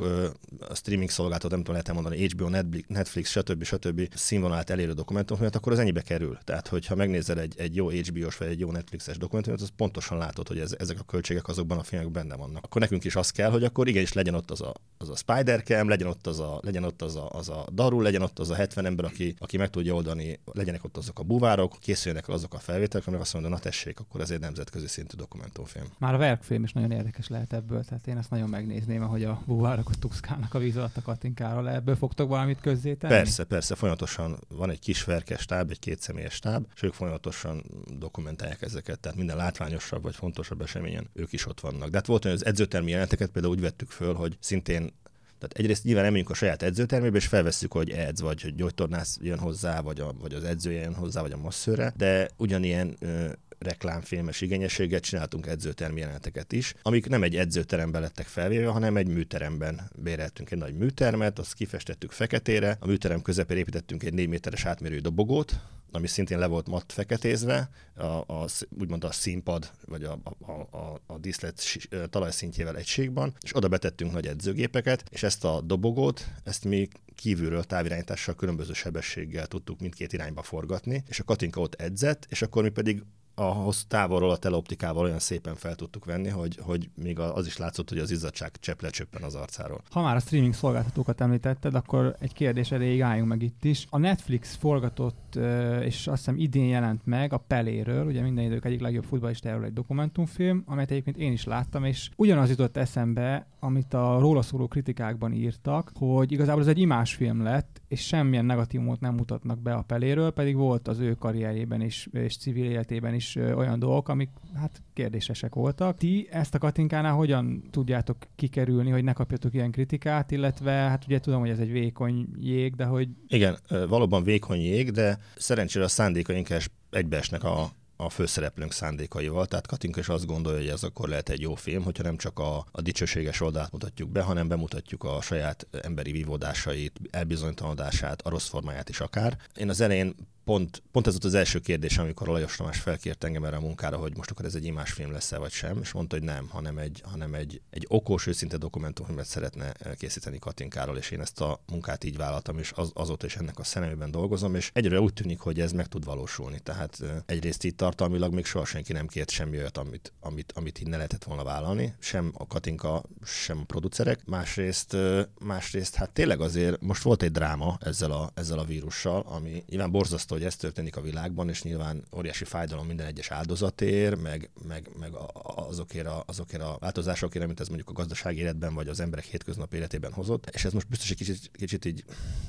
a 0.60 0.76
streaming 0.76 1.10
szolgáltató, 1.10 1.56
nem 1.56 1.64
tudom, 1.64 1.82
lehet 1.82 1.94
mondani, 1.94 2.28
HBO, 2.30 2.50
Netflix, 2.88 3.30
stb. 3.30 3.64
stb. 3.64 4.16
színvonalat 4.16 4.70
elérő 4.70 4.94
dokumentumfilmet, 4.94 5.56
akkor 5.56 5.72
az 5.72 5.80
ennyibe 5.80 6.02
kerül. 6.02 6.38
Tehát, 6.44 6.68
hogyha 6.68 6.96
megnézel 6.96 7.40
egy, 7.40 7.54
egy 7.58 7.76
jó 7.76 7.90
HBO-s 7.90 8.38
vagy 8.38 8.48
egy 8.48 8.60
jó 8.60 8.72
Netflixes 8.72 9.18
dokumentumot, 9.18 9.62
az 9.62 9.72
pontosan 9.76 10.18
látod, 10.18 10.48
hogy 10.48 10.60
ez, 10.60 10.76
ezek 10.78 11.00
a 11.00 11.04
költségek 11.04 11.48
azokban 11.70 11.78
a 11.78 11.84
filmekben 11.84 12.28
benne 12.28 12.36
vannak. 12.36 12.64
Akkor 12.64 12.82
nekünk 12.82 13.04
is 13.04 13.16
az 13.16 13.30
kell, 13.30 13.50
hogy 13.50 13.64
akkor 13.64 13.88
igenis 13.88 14.14
legyen 14.14 14.34
ott 14.34 14.52
az 14.52 14.62
a, 14.62 14.74
az 14.98 15.10
a 15.10 15.16
Spider-Cam, 15.16 15.90
legyen 15.90 16.08
ott 16.08 16.28
az 16.28 16.40
a, 16.40 16.60
legyen 16.64 16.84
ott 16.84 17.02
az 17.02 17.16
a, 17.16 17.30
az 17.32 17.50
a 17.50 17.66
daru, 17.72 18.02
legyen 18.02 18.22
ott 18.22 18.40
az 18.40 18.50
a 18.50 18.56
70 18.56 18.86
ember, 18.86 19.06
aki, 19.06 19.36
aki 19.40 19.58
meg 19.58 19.70
tudja 19.70 19.94
oldani, 19.94 20.40
legyenek 20.54 20.84
ott 20.84 20.98
azok 20.98 21.20
a 21.20 21.24
buvárok, 21.24 21.78
készüljenek 21.80 22.28
el 22.28 22.34
azok 22.34 22.54
a 22.54 22.58
felvételek, 22.60 23.08
amik 23.08 23.20
azt 23.20 23.34
mondja, 23.34 23.52
na 23.52 23.60
tessék, 23.60 24.00
akkor 24.00 24.22
ez 24.22 24.32
egy 24.32 24.40
nemzetközi 24.40 24.88
szintű 24.88 25.18
dokumentumfilm. 25.18 25.86
Már 25.98 26.14
a 26.14 26.18
verkfilm 26.18 26.64
is 26.64 26.74
nagyon 26.74 26.92
érdekes 26.92 27.28
lehet 27.28 27.54
ebből, 27.54 27.84
tehát 27.84 28.08
én 28.08 28.18
ezt 28.18 28.30
nagyon 28.30 28.50
megnézném, 28.50 29.02
hogy 29.02 29.24
a 29.24 29.42
buvárok 29.46 29.90
ott 29.90 30.00
tuszkálnak 30.00 30.54
a 30.54 30.60
víz 30.60 30.78
alatt 30.78 30.98
a 30.98 31.02
katinkáról. 31.02 31.70
Ebből 31.70 31.96
fogtok 31.96 32.30
valamit 32.30 32.60
közzétenni? 32.62 33.14
Persze, 33.14 33.44
persze, 33.44 33.76
folyamatosan 33.76 34.40
van 34.48 34.70
egy 34.70 34.80
kis 34.80 35.04
verkes 35.04 35.42
stáb, 35.42 35.72
egy 35.72 35.80
kétszemélyes 35.80 36.34
stáb, 36.34 36.66
és 36.76 36.82
ők 36.82 36.94
folyamatosan 36.94 37.64
dokumentálják 37.98 38.62
ezeket, 38.62 39.00
tehát 39.00 39.18
minden 39.18 39.38
látványosabb 39.38 40.04
vagy 40.04 40.16
fontosabb 40.16 40.62
eseményen 40.62 41.10
ők 41.14 41.34
is 41.34 41.48
ott 41.48 41.59
vannak. 41.60 41.90
De 41.90 41.98
hát 41.98 42.06
volt 42.06 42.26
olyan, 42.26 42.38
az 42.38 42.46
edzőtermi 42.46 42.92
jelenteket 42.92 43.30
például 43.30 43.54
úgy 43.54 43.62
vettük 43.62 43.90
föl, 43.90 44.14
hogy 44.14 44.38
szintén 44.40 44.94
tehát 45.40 45.58
egyrészt 45.58 45.84
nyilván 45.84 46.12
nem 46.14 46.24
a 46.28 46.34
saját 46.34 46.64
edzőtermébe, 46.64 47.18
és 47.18 47.26
felvesszük, 47.26 47.72
hogy 47.72 47.90
edz, 47.90 48.22
vagy 48.22 48.42
hogy 48.42 48.56
gyógytornász 48.56 49.18
jön 49.22 49.40
hozzá, 49.40 49.82
vagy, 49.82 50.00
a, 50.00 50.14
vagy 50.20 50.34
az 50.34 50.44
edzője 50.44 50.82
jön 50.82 50.96
hozzá, 50.96 51.22
vagy 51.22 51.32
a 51.32 51.38
masszőre, 51.38 51.94
de 51.98 52.30
ugyanilyen 52.38 52.96
ö, 53.00 53.30
reklámfilmes 53.60 54.42
igényességet 54.42 55.04
csináltunk 55.04 55.48
edzőtermi 55.48 56.00
jeleneteket 56.00 56.52
is, 56.52 56.74
amik 56.82 57.08
nem 57.08 57.24
egy 57.24 57.36
edzőteremben 57.36 58.02
lettek 58.02 58.28
felvéve, 58.28 58.68
hanem 58.68 58.98
egy 58.98 59.08
műteremben 59.08 59.92
béreltünk 59.96 60.52
egy 60.52 60.58
nagy 60.58 60.76
műtermet, 60.76 61.40
azt 61.40 61.54
kifestettük 61.54 62.12
feketére, 62.12 62.78
a 62.80 62.88
műterem 62.88 63.22
közepére 63.22 63.60
építettünk 63.60 64.04
egy 64.04 64.14
4 64.14 64.28
méteres 64.28 64.66
átmérő 64.66 65.00
dobogót, 65.00 65.60
ami 65.92 66.08
szintén 66.08 66.40
le 66.40 66.48
volt 66.48 66.68
matt 66.68 66.92
feketézve, 66.92 67.70
a, 67.96 68.04
a, 68.06 68.48
úgymond 68.80 69.04
a 69.04 69.12
színpad, 69.12 69.72
vagy 69.86 70.04
a, 70.04 70.20
a, 70.40 70.52
a, 70.78 71.02
a 71.06 71.18
díszlet 71.18 71.64
talajszintjével 72.10 72.78
egységben, 72.78 73.34
és 73.42 73.56
oda 73.56 73.68
betettünk 73.68 74.12
nagy 74.12 74.28
edzőgépeket, 74.28 75.04
és 75.10 75.24
ezt 75.24 75.46
a 75.46 75.62
dobogót, 75.62 76.28
ezt 76.44 76.66
mi 76.66 76.88
kívülről 77.16 77.64
távirányítással 77.64 78.36
különböző 78.36 78.74
sebességgel 78.74 79.48
tudtuk 79.48 79.80
mindkét 79.80 80.14
irányba 80.14 80.42
forgatni, 80.42 81.04
és 81.08 81.20
a 81.20 81.24
Katinka 81.24 81.62
ott 81.62 81.76
edzett, 81.76 82.26
és 82.30 82.42
akkor 82.42 82.64
mi 82.64 82.70
pedig 82.70 83.04
a 83.40 83.52
hosszú 83.52 83.84
távolról 83.88 84.30
a 84.30 84.38
teleoptikával 84.38 85.04
olyan 85.04 85.20
szépen 85.20 85.56
fel 85.56 85.76
tudtuk 85.76 86.06
venni, 86.06 86.30
hogy, 86.30 86.58
hogy 86.62 86.90
még 86.96 87.20
az 87.20 87.46
is 87.46 87.58
látszott, 87.58 87.90
hogy 87.90 87.98
az 87.98 88.12
izzadság 88.12 88.52
csepp 88.60 88.82
lecsöppen 88.82 89.24
az 89.24 89.36
arcáról. 89.36 89.82
Ha 89.90 90.02
már 90.02 90.16
a 90.16 90.20
streaming 90.20 90.54
szolgáltatókat 90.54 91.22
említetted, 91.22 91.76
akkor 91.76 92.16
egy 92.20 92.34
kérdés 92.34 92.72
elég 92.72 93.02
álljunk 93.02 93.30
meg 93.30 93.42
itt 93.42 93.64
is. 93.64 93.88
A 93.90 93.98
Netflix 93.98 94.56
forgatott, 94.56 95.40
és 95.82 96.08
azt 96.08 96.18
hiszem 96.18 96.38
idén 96.38 96.68
jelent 96.68 97.06
meg 97.06 97.34
a 97.34 97.38
Peléről, 97.38 98.06
ugye 98.06 98.22
minden 98.22 98.46
idők 98.46 98.66
egyik 98.66 98.82
legjobb 98.82 99.04
futballistáról 99.04 99.66
egy 99.66 99.74
dokumentumfilm, 99.74 100.64
amelyet 100.66 100.92
egyébként 100.92 101.18
én 101.18 101.32
is 101.32 101.44
láttam, 101.44 101.84
és 101.84 102.10
ugyanaz 102.16 102.50
jutott 102.50 102.78
eszembe, 102.78 103.48
amit 103.60 103.94
a 103.94 104.20
róla 104.20 104.42
szóló 104.42 104.68
kritikákban 104.68 105.34
írtak, 105.34 105.92
hogy 105.96 106.32
igazából 106.32 106.62
ez 106.62 106.68
egy 106.68 106.80
imásfilm 106.80 107.44
lett, 107.44 107.82
és 107.88 108.06
semmilyen 108.06 108.46
negatívumot 108.46 109.00
nem 109.00 109.16
mutatnak 109.16 109.60
be 109.60 109.74
a 109.74 109.82
Peléről, 109.82 110.32
pedig 110.32 110.56
volt 110.56 110.88
az 110.88 111.00
ő 111.00 111.14
karrierjében 111.14 111.82
is, 111.82 112.08
és 112.12 112.38
civil 112.38 112.66
életében 112.66 113.14
is 113.14 113.29
olyan 113.36 113.80
dolgok, 113.80 114.10
amik 114.10 114.30
hát 114.56 114.82
kérdésesek 114.94 115.56
voltak. 115.56 115.98
Ti 115.98 116.28
ezt 116.32 116.56
a 116.56 116.58
Katinkánál 116.58 117.14
hogyan 117.14 117.64
tudjátok 117.72 118.18
kikerülni, 118.36 118.90
hogy 118.90 119.04
ne 119.04 119.14
kapjatok 119.14 119.54
ilyen 119.54 119.72
kritikát, 119.72 120.32
illetve 120.32 120.72
hát 120.72 121.06
ugye 121.06 121.20
tudom, 121.20 121.40
hogy 121.40 121.50
ez 121.50 121.60
egy 121.60 121.72
vékony 121.72 122.28
jég, 122.40 122.76
de 122.76 122.86
hogy... 122.86 123.08
Igen, 123.28 123.58
valóban 123.88 124.24
vékony 124.24 124.60
jég, 124.60 124.92
de 124.92 125.20
szerencsére 125.38 125.86
a 125.86 125.88
szándékaink 125.88 126.48
egybeesnek 126.90 127.44
a, 127.44 127.72
a 127.96 128.10
főszereplőnk 128.10 128.72
szándékaival. 128.72 129.46
Tehát 129.46 129.68
Katinka 129.68 130.00
is 130.00 130.10
azt 130.10 130.26
gondolja, 130.26 130.60
hogy 130.60 130.68
ez 130.68 130.84
akkor 130.84 131.10
lehet 131.10 131.30
egy 131.30 131.42
jó 131.42 131.56
film, 131.56 131.84
hogyha 131.84 132.04
nem 132.04 132.18
csak 132.18 132.40
a, 132.40 132.66
a 132.72 132.82
dicsőséges 132.82 133.42
oldalt 133.42 133.72
mutatjuk 133.72 134.10
be, 134.10 134.22
hanem 134.22 134.48
bemutatjuk 134.48 135.04
a 135.04 135.22
saját 135.22 135.68
emberi 135.82 136.12
vívódásait, 136.12 137.00
elbizonytalanodását, 137.12 138.22
a 138.22 138.30
rossz 138.30 138.48
formáját 138.48 138.90
is 138.90 139.00
akár. 139.00 139.38
Én 139.56 139.70
az 139.70 139.82
elején 139.82 140.16
pont, 140.44 140.84
pont 140.92 141.08
ez 141.08 141.14
volt 141.14 141.26
az 141.26 141.34
első 141.34 141.60
kérdés, 141.60 141.98
amikor 141.98 142.28
Lajos 142.28 142.56
Tamás 142.56 142.80
felkért 142.80 143.24
engem 143.24 143.44
erre 143.44 143.56
a 143.56 143.60
munkára, 143.60 143.98
hogy 143.98 144.18
most 144.18 144.32
akkor 144.32 144.46
ez 144.46 144.56
egy 144.56 144.66
imásfilm 144.66 145.12
lesz-e 145.12 145.38
vagy 145.38 145.52
sem, 145.52 145.78
és 145.82 145.92
mondta, 145.92 146.16
hogy 146.16 146.26
nem, 146.26 146.48
hanem 146.48 146.78
egy, 146.78 147.02
hanem 147.06 147.34
egy, 147.34 147.62
egy 147.70 147.86
okos, 147.88 148.28
őszinte 148.28 148.58
dokumentumfilmet 148.58 149.26
szeretne 149.26 149.74
készíteni 149.98 150.40
Katinkáról, 150.40 150.98
és 150.98 151.12
én 151.12 151.22
ezt 151.22 151.42
a 151.42 151.60
munkát 151.72 152.04
így 152.04 152.18
vállaltam, 152.18 152.58
és 152.58 152.72
az, 152.76 152.92
azóta 152.94 153.26
is 153.26 153.36
ennek 153.36 153.60
a 153.60 153.64
szemében 153.64 154.12
dolgozom, 154.12 154.56
és 154.56 154.70
egyre 154.74 155.00
úgy 155.00 155.14
tűnik, 155.14 155.40
hogy 155.40 155.60
ez 155.60 155.72
meg 155.72 155.88
tud 155.88 156.06
valósulni. 156.06 156.60
Tehát 156.60 157.04
egyrészt 157.26 157.64
itt 157.64 157.78
tartalmilag 157.78 158.34
még 158.34 158.46
soha 158.46 158.66
senki 158.66 158.94
nem 158.94 159.08
kért 159.08 159.30
semmi 159.30 159.58
olyat, 159.58 159.78
amit, 159.78 160.14
amit, 160.20 160.52
amit 160.56 160.80
így 160.80 160.88
ne 160.88 160.96
lehetett 160.96 161.24
volna 161.24 161.44
vállalni, 161.44 161.96
sem 162.00 162.32
a 162.34 162.48
Katinka, 162.48 163.04
sem 163.24 163.60
a 163.60 163.64
producerek. 163.64 164.26
Másrészt, 164.26 164.96
másrészt 165.40 165.96
hát 165.96 166.12
tényleg 166.12 166.42
azért 166.42 166.82
most 166.82 167.02
volt 167.02 167.24
egy 167.24 167.32
dráma 167.32 167.78
ezzel 167.82 168.12
a, 168.12 168.32
ezzel 168.34 168.60
a 168.60 168.64
vírussal, 168.64 169.22
ami 169.22 169.64
nyilván 169.68 169.92
borzasztó, 169.92 170.38
hogy 170.40 170.48
ez 170.48 170.56
történik 170.56 170.96
a 170.96 171.02
világban, 171.02 171.50
és 171.50 171.64
nyilván 171.64 172.04
óriási 172.16 172.44
fájdalom 172.46 172.88
minden 172.88 173.06
egyes 173.06 173.32
áldozatért, 173.32 174.22
meg, 174.22 174.50
meg, 174.68 174.90
meg 175.00 175.12
azokért, 175.44 176.08
a, 176.08 176.24
azokért 176.26 176.62
a 176.62 176.78
változásokért, 176.80 177.46
amit 177.46 177.60
ez 177.60 177.68
mondjuk 177.68 177.90
a 177.90 177.94
gazdasági 177.94 178.40
életben, 178.40 178.74
vagy 178.74 178.88
az 178.88 179.00
emberek 179.00 179.26
hétköznapi 179.26 179.76
életében 179.76 180.14
hozott. 180.14 180.50
És 180.54 180.66
ez 180.66 180.74
most 180.74 180.90
biztos 180.90 181.10
egy 181.10 181.18
kicsit, 181.18 181.52
kicsit 181.54 181.86
így, 181.86 182.04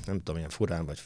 nem 0.05 0.17
tudom, 0.17 0.37
ilyen 0.37 0.49
furán, 0.49 0.85
vagy 0.85 0.99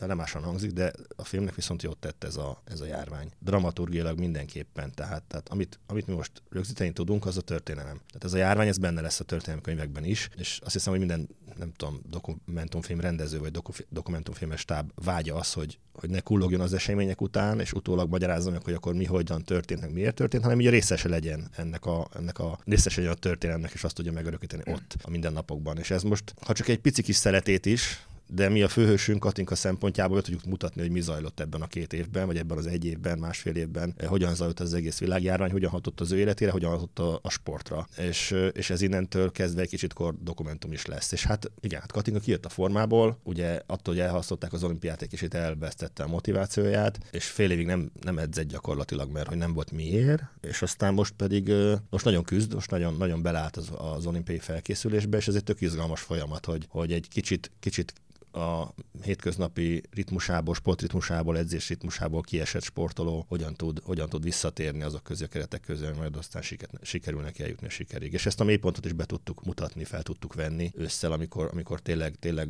telemásan 0.00 0.42
hangzik, 0.42 0.70
de 0.70 0.92
a 1.16 1.24
filmnek 1.24 1.54
viszont 1.54 1.82
jót 1.82 1.98
tett 1.98 2.24
ez 2.24 2.36
a, 2.36 2.62
ez 2.64 2.80
a 2.80 2.84
járvány. 2.84 3.30
Dramaturgiailag 3.38 4.18
mindenképpen, 4.18 4.94
tehát, 4.94 5.22
tehát 5.22 5.48
amit, 5.48 5.78
amit 5.86 6.06
mi 6.06 6.14
most 6.14 6.42
rögzíteni 6.50 6.92
tudunk, 6.92 7.26
az 7.26 7.36
a 7.36 7.40
történelem. 7.40 7.96
Tehát 8.06 8.24
ez 8.24 8.32
a 8.32 8.36
járvány, 8.36 8.68
ez 8.68 8.78
benne 8.78 9.00
lesz 9.00 9.20
a 9.20 9.24
történelemkönyvekben 9.24 10.04
is, 10.04 10.28
és 10.36 10.60
azt 10.64 10.72
hiszem, 10.72 10.90
hogy 10.90 11.00
minden, 11.00 11.28
nem 11.58 11.72
tudom, 11.72 12.00
dokumentumfilm 12.08 13.00
rendező 13.00 13.38
vagy 13.38 13.50
doku, 13.50 13.72
dokumentumfilmes 13.88 14.60
stáb 14.60 14.90
vágya 14.94 15.34
az, 15.34 15.52
hogy, 15.52 15.78
hogy 15.92 16.10
ne 16.10 16.20
kullogjon 16.20 16.60
az 16.60 16.72
események 16.72 17.20
után, 17.20 17.60
és 17.60 17.72
utólag 17.72 18.10
magyarázza 18.10 18.50
meg, 18.50 18.64
hogy 18.64 18.74
akkor 18.74 18.94
mi 18.94 19.04
hogyan 19.04 19.42
történt, 19.42 19.80
meg 19.80 19.92
miért 19.92 20.14
történt, 20.14 20.42
hanem 20.42 20.60
így 20.60 20.68
részese 20.68 21.08
legyen 21.08 21.48
ennek 21.56 21.84
a, 21.84 22.08
ennek 22.14 22.38
a 22.38 22.58
részese 22.64 23.00
legyen 23.00 23.14
a 23.14 23.18
történelmnek, 23.18 23.72
és 23.72 23.84
azt 23.84 23.94
tudja 23.94 24.12
megörökíteni 24.12 24.62
ott 24.72 24.96
a 25.02 25.10
mindennapokban. 25.10 25.78
És 25.78 25.90
ez 25.90 26.02
most, 26.02 26.34
ha 26.40 26.52
csak 26.52 26.68
egy 26.68 26.80
pici 26.80 27.02
kis 27.02 27.16
szeretét 27.16 27.66
is, 27.66 28.08
de 28.32 28.48
mi 28.48 28.62
a 28.62 28.68
főhősünk 28.68 29.20
Katinka 29.20 29.54
szempontjából 29.54 30.22
tudjuk 30.22 30.44
mutatni, 30.44 30.80
hogy 30.80 30.90
mi 30.90 31.00
zajlott 31.00 31.40
ebben 31.40 31.62
a 31.62 31.66
két 31.66 31.92
évben, 31.92 32.26
vagy 32.26 32.36
ebben 32.36 32.58
az 32.58 32.66
egy 32.66 32.84
évben, 32.84 33.18
másfél 33.18 33.54
évben, 33.54 33.94
hogyan 34.06 34.34
zajlott 34.34 34.60
az 34.60 34.74
egész 34.74 34.98
világjárvány, 34.98 35.50
hogyan 35.50 35.70
hatott 35.70 36.00
az 36.00 36.12
ő 36.12 36.18
életére, 36.18 36.50
hogyan 36.50 36.70
hatott 36.70 36.98
a, 36.98 37.18
a 37.22 37.30
sportra. 37.30 37.88
És, 37.96 38.34
és 38.52 38.70
ez 38.70 38.82
innentől 38.82 39.32
kezdve 39.32 39.60
egy 39.60 39.68
kicsit 39.68 39.92
kor 39.92 40.14
dokumentum 40.22 40.72
is 40.72 40.86
lesz. 40.86 41.12
És 41.12 41.24
hát 41.24 41.50
igen, 41.60 41.80
hát 41.80 41.92
Katinka 41.92 42.20
kijött 42.20 42.44
a 42.44 42.48
formából, 42.48 43.18
ugye 43.22 43.60
attól, 43.66 43.94
hogy 43.94 44.02
elhasztották 44.02 44.52
az 44.52 44.64
olimpiát, 44.64 45.02
egy 45.02 45.08
kicsit 45.08 45.34
elvesztette 45.34 46.02
a 46.02 46.08
motivációját, 46.08 46.98
és 47.10 47.26
fél 47.26 47.50
évig 47.50 47.66
nem, 47.66 47.90
nem 48.00 48.18
edzett 48.18 48.48
gyakorlatilag, 48.48 49.10
mert 49.12 49.28
hogy 49.28 49.36
nem 49.36 49.52
volt 49.52 49.70
miért, 49.70 50.22
és 50.40 50.62
aztán 50.62 50.94
most 50.94 51.12
pedig 51.12 51.52
most 51.90 52.04
nagyon 52.04 52.24
küzd, 52.24 52.54
most 52.54 52.70
nagyon, 52.70 52.94
nagyon 52.96 53.22
belállt 53.22 53.56
az, 53.56 53.70
az 53.76 54.06
olimpiai 54.06 54.38
felkészülésbe, 54.38 55.16
és 55.16 55.28
ez 55.28 55.34
egy 55.34 55.44
tök 55.44 55.60
izgalmas 55.60 56.00
folyamat, 56.00 56.44
hogy, 56.44 56.66
hogy 56.68 56.92
egy 56.92 57.08
kicsit, 57.08 57.50
kicsit 57.60 57.92
a 58.32 58.74
hétköznapi 59.02 59.82
ritmusából, 59.90 60.54
sportritmusából, 60.54 61.38
edzés 61.38 61.68
ritmusából 61.68 62.20
kiesett 62.20 62.62
sportoló 62.62 63.24
hogyan 63.28 63.54
tud, 63.54 63.80
hogyan 63.84 64.08
tud 64.08 64.22
visszatérni 64.22 64.82
azok 64.82 65.02
közé 65.02 65.24
a 65.24 65.28
keretek 65.28 65.60
közé, 65.60 65.90
majd 65.96 66.16
aztán 66.16 66.42
sikerül 66.82 67.20
neki 67.20 67.42
eljutni 67.42 67.66
a 67.66 67.70
sikerig. 67.70 68.12
És 68.12 68.26
ezt 68.26 68.40
a 68.40 68.44
mélypontot 68.44 68.84
is 68.84 68.92
be 68.92 69.04
tudtuk 69.04 69.44
mutatni, 69.44 69.84
fel 69.84 70.02
tudtuk 70.02 70.34
venni 70.34 70.70
ősszel, 70.74 71.12
amikor, 71.12 71.48
amikor 71.52 71.80
tényleg, 71.80 72.16
tényleg 72.18 72.48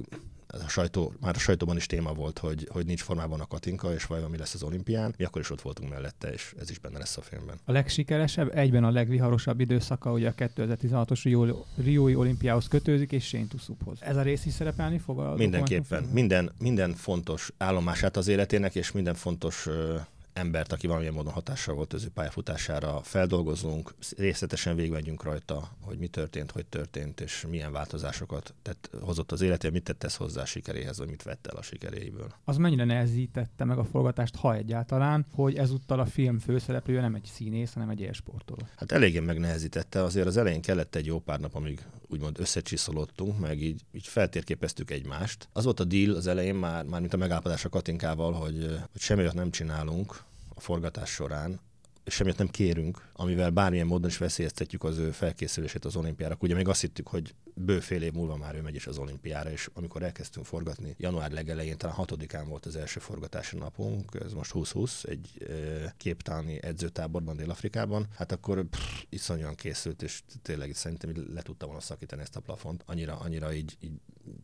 a 0.51 0.69
sajtó, 0.69 1.13
már 1.21 1.35
a 1.37 1.39
sajtóban 1.39 1.77
is 1.77 1.87
téma 1.87 2.13
volt, 2.13 2.39
hogy, 2.39 2.69
hogy 2.73 2.87
nincs 2.87 3.03
formában 3.03 3.41
a 3.41 3.47
Katinka, 3.47 3.93
és 3.93 4.05
vajon 4.05 4.31
mi 4.31 4.37
lesz 4.37 4.55
az 4.55 4.63
olimpián. 4.63 5.15
Mi 5.19 5.25
akkor 5.25 5.41
is 5.41 5.51
ott 5.51 5.61
voltunk 5.61 5.91
mellette, 5.91 6.33
és 6.33 6.55
ez 6.61 6.71
is 6.71 6.79
benne 6.79 6.99
lesz 6.99 7.17
a 7.17 7.21
filmben. 7.21 7.57
A 7.65 7.73
legsikeresebb, 7.73 8.57
egyben 8.57 8.85
a 8.85 8.91
legviharosabb 8.91 9.61
időszaka 9.61 10.13
ugye 10.13 10.29
a 10.29 10.35
2016-os 10.35 11.21
Rio, 11.23 11.65
Riói 11.77 12.15
olimpiához 12.15 12.69
kötőzik, 12.69 13.13
és 13.13 13.27
Shane 13.27 13.47
Tuszuphoz. 13.47 13.99
Ez 14.01 14.17
a 14.17 14.23
rész 14.23 14.47
is 14.47 14.53
szerepelni 14.53 14.99
fog 14.99 15.19
a 15.19 15.35
Mindenképpen. 15.35 16.03
Minden, 16.03 16.53
minden 16.59 16.95
fontos 16.95 17.53
állomását 17.59 18.17
az 18.17 18.29
életének, 18.29 18.75
és 18.75 18.93
minden 18.93 19.15
fontos 19.15 19.69
embert, 20.40 20.72
aki 20.72 20.87
valamilyen 20.87 21.14
módon 21.14 21.33
hatással 21.33 21.74
volt 21.74 21.92
az 21.92 22.05
ő 22.05 22.09
pályafutására 22.09 23.00
feldolgozunk, 23.03 23.94
részletesen 24.16 24.76
végigmegyünk 24.76 25.22
rajta, 25.22 25.68
hogy 25.81 25.98
mi 25.98 26.07
történt, 26.07 26.50
hogy 26.50 26.66
történt, 26.66 27.20
és 27.20 27.46
milyen 27.48 27.72
változásokat 27.72 28.55
tett, 28.62 28.90
hozott 29.00 29.33
az 29.33 29.40
életé, 29.40 29.68
mit 29.68 29.83
tett 29.83 30.05
ez 30.05 30.16
hozzá 30.16 30.42
a 30.42 30.44
sikeréhez, 30.44 30.98
vagy 30.98 31.09
mit 31.09 31.22
vett 31.22 31.46
el 31.46 31.57
a 31.57 31.62
sikeréiből. 31.62 32.35
Az 32.44 32.57
mennyire 32.57 32.85
nehezítette 32.85 33.64
meg 33.64 33.79
a 33.79 33.85
forgatást, 33.85 34.37
ha 34.37 34.55
egyáltalán, 34.55 35.26
hogy 35.35 35.57
ezúttal 35.57 36.00
a 36.00 36.07
film 36.07 36.38
főszereplője 36.38 37.00
nem 37.00 37.14
egy 37.14 37.31
színész, 37.33 37.72
hanem 37.72 37.88
egy 37.88 38.00
élsportoló? 38.00 38.62
Hát 38.76 38.92
eléggé 38.92 39.18
megnehezítette, 39.18 40.03
azért 40.03 40.26
az 40.26 40.37
elején 40.37 40.61
kellett 40.61 40.94
egy 40.94 41.07
jó 41.07 41.18
pár 41.18 41.40
nap, 41.40 41.55
amíg 41.55 41.85
úgymond 42.09 42.40
összecsiszolottunk, 42.40 43.38
meg 43.38 43.62
így, 43.62 43.81
így 43.92 44.07
feltérképeztük 44.07 44.90
egymást. 44.90 45.48
Az 45.53 45.64
volt 45.64 45.81
a 45.81 45.85
deal 45.85 46.14
az 46.14 46.26
elején 46.26 46.55
már, 46.55 46.85
már 46.85 47.00
mint 47.00 47.14
a 47.14 47.16
megállapodás 47.16 47.64
a 47.64 47.68
Katinkával, 47.68 48.33
hogy, 48.33 48.66
hogy 48.92 49.00
semmi 49.00 49.29
nem 49.33 49.50
csinálunk, 49.50 50.22
forgatás 50.61 51.11
során, 51.11 51.61
semmit 52.07 52.39
nem 52.39 52.49
kérünk, 52.49 53.09
amivel 53.13 53.51
bármilyen 53.51 53.87
módon 53.87 54.11
is 54.11 54.19
veszélyeztetjük 54.19 54.85
az 54.85 54.99
ő 54.99 55.11
felkészülését 55.11 55.85
az 55.85 55.97
olimpiára. 55.97 56.37
Ugye 56.41 56.55
még 56.55 56.69
azt 56.69 56.81
hittük, 56.81 57.09
hogy 57.09 57.35
bő 57.55 57.81
fél 57.81 58.03
év 58.03 58.13
múlva 58.13 58.37
már 58.37 58.55
ő 58.55 58.61
megy 58.61 58.75
is 58.75 58.87
az 58.87 58.99
olimpiára, 58.99 59.51
és 59.51 59.71
amikor 59.73 60.03
elkezdtünk 60.03 60.47
forgatni, 60.47 60.95
január 60.99 61.31
legelején, 61.31 61.77
talán 61.77 61.97
hatodikán 61.97 62.49
volt 62.49 62.67
az 62.67 62.77
első 62.77 63.01
forgatási 63.01 63.57
napunk, 63.57 64.19
ez 64.25 64.33
most 64.33 64.53
2020, 64.53 65.05
egy 65.05 65.47
e, 65.49 65.95
képtáni 65.97 66.63
edzőtáborban 66.63 67.37
Dél-Afrikában, 67.37 68.07
hát 68.17 68.33
akkor 68.33 68.65
pff, 68.65 69.03
iszonyúan 69.09 69.55
készült, 69.55 70.03
és 70.03 70.23
tényleg 70.43 70.75
szerintem 70.75 71.13
le 71.35 71.43
tudta 71.43 71.67
volna 71.67 71.81
szakítani 71.81 72.23
ezt 72.23 72.37
a 72.37 72.41
plafont. 72.41 72.83
Annyira, 72.87 73.19
annyira 73.19 73.53
így, 73.53 73.77
így 73.81 73.93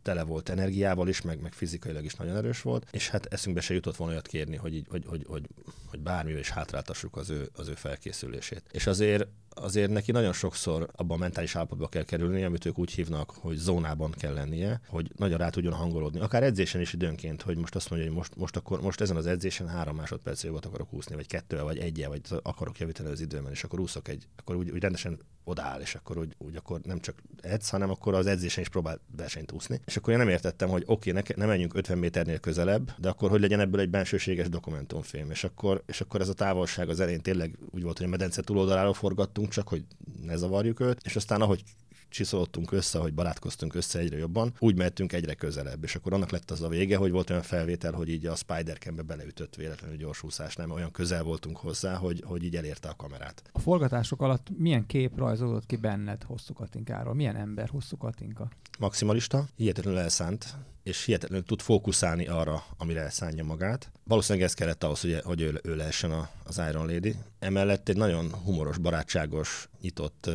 tele 0.01 0.23
volt 0.23 0.49
energiával 0.49 1.07
is, 1.07 1.21
meg, 1.21 1.41
meg 1.41 1.53
fizikailag 1.53 2.05
is 2.05 2.13
nagyon 2.13 2.35
erős 2.35 2.61
volt, 2.61 2.87
és 2.91 3.09
hát 3.09 3.25
eszünkbe 3.25 3.61
se 3.61 3.73
jutott 3.73 3.95
volna 3.95 4.13
olyat 4.13 4.27
kérni, 4.27 4.55
hogy, 4.55 4.75
így, 4.75 4.85
hogy, 4.89 5.03
hogy, 5.07 5.25
hogy, 5.27 5.47
hogy 5.85 5.99
bármivel 5.99 6.39
is 6.39 6.49
hátráltassuk 6.49 7.15
az 7.15 7.29
ő, 7.29 7.46
az 7.53 7.67
ő 7.67 7.73
felkészülését. 7.73 8.63
És 8.71 8.87
azért 8.87 9.27
azért 9.59 9.91
neki 9.91 10.11
nagyon 10.11 10.33
sokszor 10.33 10.89
abban 10.95 11.17
a 11.17 11.19
mentális 11.19 11.55
állapotba 11.55 11.87
kell 11.87 12.03
kerülni, 12.03 12.43
amit 12.43 12.65
ők 12.65 12.79
úgy 12.79 12.91
hívnak, 12.91 13.31
hogy 13.31 13.55
zónában 13.55 14.11
kell 14.11 14.33
lennie, 14.33 14.81
hogy 14.87 15.11
nagyon 15.15 15.37
rá 15.37 15.49
tudjon 15.49 15.73
hangolódni. 15.73 16.19
Akár 16.19 16.43
edzésen 16.43 16.81
is 16.81 16.93
időnként, 16.93 17.41
hogy 17.41 17.57
most 17.57 17.75
azt 17.75 17.89
mondja, 17.89 18.07
hogy 18.07 18.17
most, 18.17 18.35
most, 18.35 18.55
akkor, 18.55 18.81
most 18.81 19.01
ezen 19.01 19.15
az 19.15 19.27
edzésen 19.27 19.67
három 19.67 19.95
másodperc 19.95 20.43
jogot 20.43 20.65
akarok 20.65 20.93
úszni, 20.93 21.15
vagy 21.15 21.27
kettővel, 21.27 21.63
vagy 21.63 21.77
egyel, 21.77 22.09
vagy 22.09 22.21
akarok 22.41 22.77
javítani 22.77 23.09
az 23.09 23.21
időben, 23.21 23.51
és 23.51 23.63
akkor 23.63 23.79
úszok 23.79 24.07
egy, 24.07 24.27
akkor 24.35 24.55
úgy, 24.55 24.69
úgy 24.69 24.81
rendesen 24.81 25.19
odaáll, 25.47 25.81
és 25.81 25.95
akkor 25.95 26.17
úgy, 26.17 26.35
úgy 26.37 26.55
akkor 26.55 26.79
nem 26.83 26.99
csak 26.99 27.23
edz, 27.41 27.69
hanem 27.69 27.89
akkor 27.89 28.13
az 28.13 28.25
edzésen 28.25 28.63
is 28.63 28.69
próbál 28.69 28.99
versenyt 29.15 29.51
úszni. 29.51 29.81
És 29.85 29.97
akkor 29.97 30.13
én 30.13 30.19
nem 30.19 30.29
értettem, 30.29 30.69
hogy 30.69 30.83
oké, 30.85 31.09
okay, 31.09 31.23
ne, 31.27 31.43
ne 31.43 31.45
menjünk 31.45 31.73
50 31.73 31.97
méternél 31.97 32.39
közelebb, 32.39 32.93
de 32.97 33.09
akkor 33.09 33.29
hogy 33.29 33.41
legyen 33.41 33.59
ebből 33.59 33.79
egy 33.79 33.89
bensőséges 33.89 34.49
dokumentumfilm. 34.49 35.31
És 35.31 35.43
akkor, 35.43 35.83
és 35.85 36.01
akkor 36.01 36.21
ez 36.21 36.29
a 36.29 36.33
távolság 36.33 36.89
az 36.89 36.99
elején 36.99 37.21
tényleg 37.21 37.57
úgy 37.69 37.83
volt, 37.83 37.97
hogy 37.97 38.07
a 38.07 38.09
medence 38.09 38.41
túloldaláról 38.41 38.93
forgattunk, 38.93 39.46
csak 39.49 39.67
hogy 39.67 39.85
ne 40.21 40.35
zavarjuk 40.35 40.79
őt, 40.79 41.01
és 41.03 41.15
aztán 41.15 41.41
ahogy 41.41 41.63
csiszolottunk 42.09 42.71
össze, 42.71 42.99
hogy 42.99 43.13
barátkoztunk 43.13 43.75
össze 43.75 43.99
egyre 43.99 44.17
jobban, 44.17 44.53
úgy 44.59 44.75
mehetünk 44.75 45.13
egyre 45.13 45.33
közelebb. 45.33 45.83
És 45.83 45.95
akkor 45.95 46.13
annak 46.13 46.31
lett 46.31 46.51
az 46.51 46.61
a 46.61 46.67
vége, 46.67 46.97
hogy 46.97 47.11
volt 47.11 47.29
olyan 47.29 47.41
felvétel, 47.41 47.93
hogy 47.93 48.09
így 48.09 48.25
a 48.25 48.35
spider 48.35 48.77
be 48.95 49.01
beleütött 49.01 49.55
véletlenül 49.55 49.97
gyorsúszás, 49.97 50.55
nem 50.55 50.71
olyan 50.71 50.91
közel 50.91 51.23
voltunk 51.23 51.57
hozzá, 51.57 51.95
hogy, 51.95 52.23
hogy 52.25 52.43
így 52.43 52.55
elérte 52.55 52.89
a 52.89 52.95
kamerát. 52.95 53.43
A 53.51 53.59
forgatások 53.59 54.21
alatt 54.21 54.47
milyen 54.57 54.85
kép 54.85 55.17
rajzolódott 55.17 55.65
ki 55.65 55.75
benned 55.75 56.23
hosszú 56.23 56.53
Katinkáról? 56.53 57.13
Milyen 57.13 57.35
ember 57.35 57.69
hosszú 57.69 57.97
Katinka? 57.97 58.49
Maximalista, 58.79 59.45
hihetetlenül 59.55 59.99
elszánt, 59.99 60.55
és 60.83 61.05
hihetetlenül 61.05 61.45
tud 61.45 61.61
fókuszálni 61.61 62.27
arra, 62.27 62.63
amire 62.77 63.01
elszánja 63.01 63.43
magát. 63.43 63.91
Valószínűleg 64.03 64.47
ez 64.47 64.53
kellett 64.53 64.83
ahhoz, 64.83 65.01
hogy, 65.01 65.19
hogy 65.23 65.41
ő, 65.41 65.59
ő 65.63 65.75
lehessen 65.75 66.27
az 66.43 66.61
Iron 66.69 66.85
Lady. 66.85 67.15
Emellett 67.39 67.89
egy 67.89 67.97
nagyon 67.97 68.33
humoros, 68.33 68.77
barátságos, 68.77 69.69
nyitott 69.81 70.29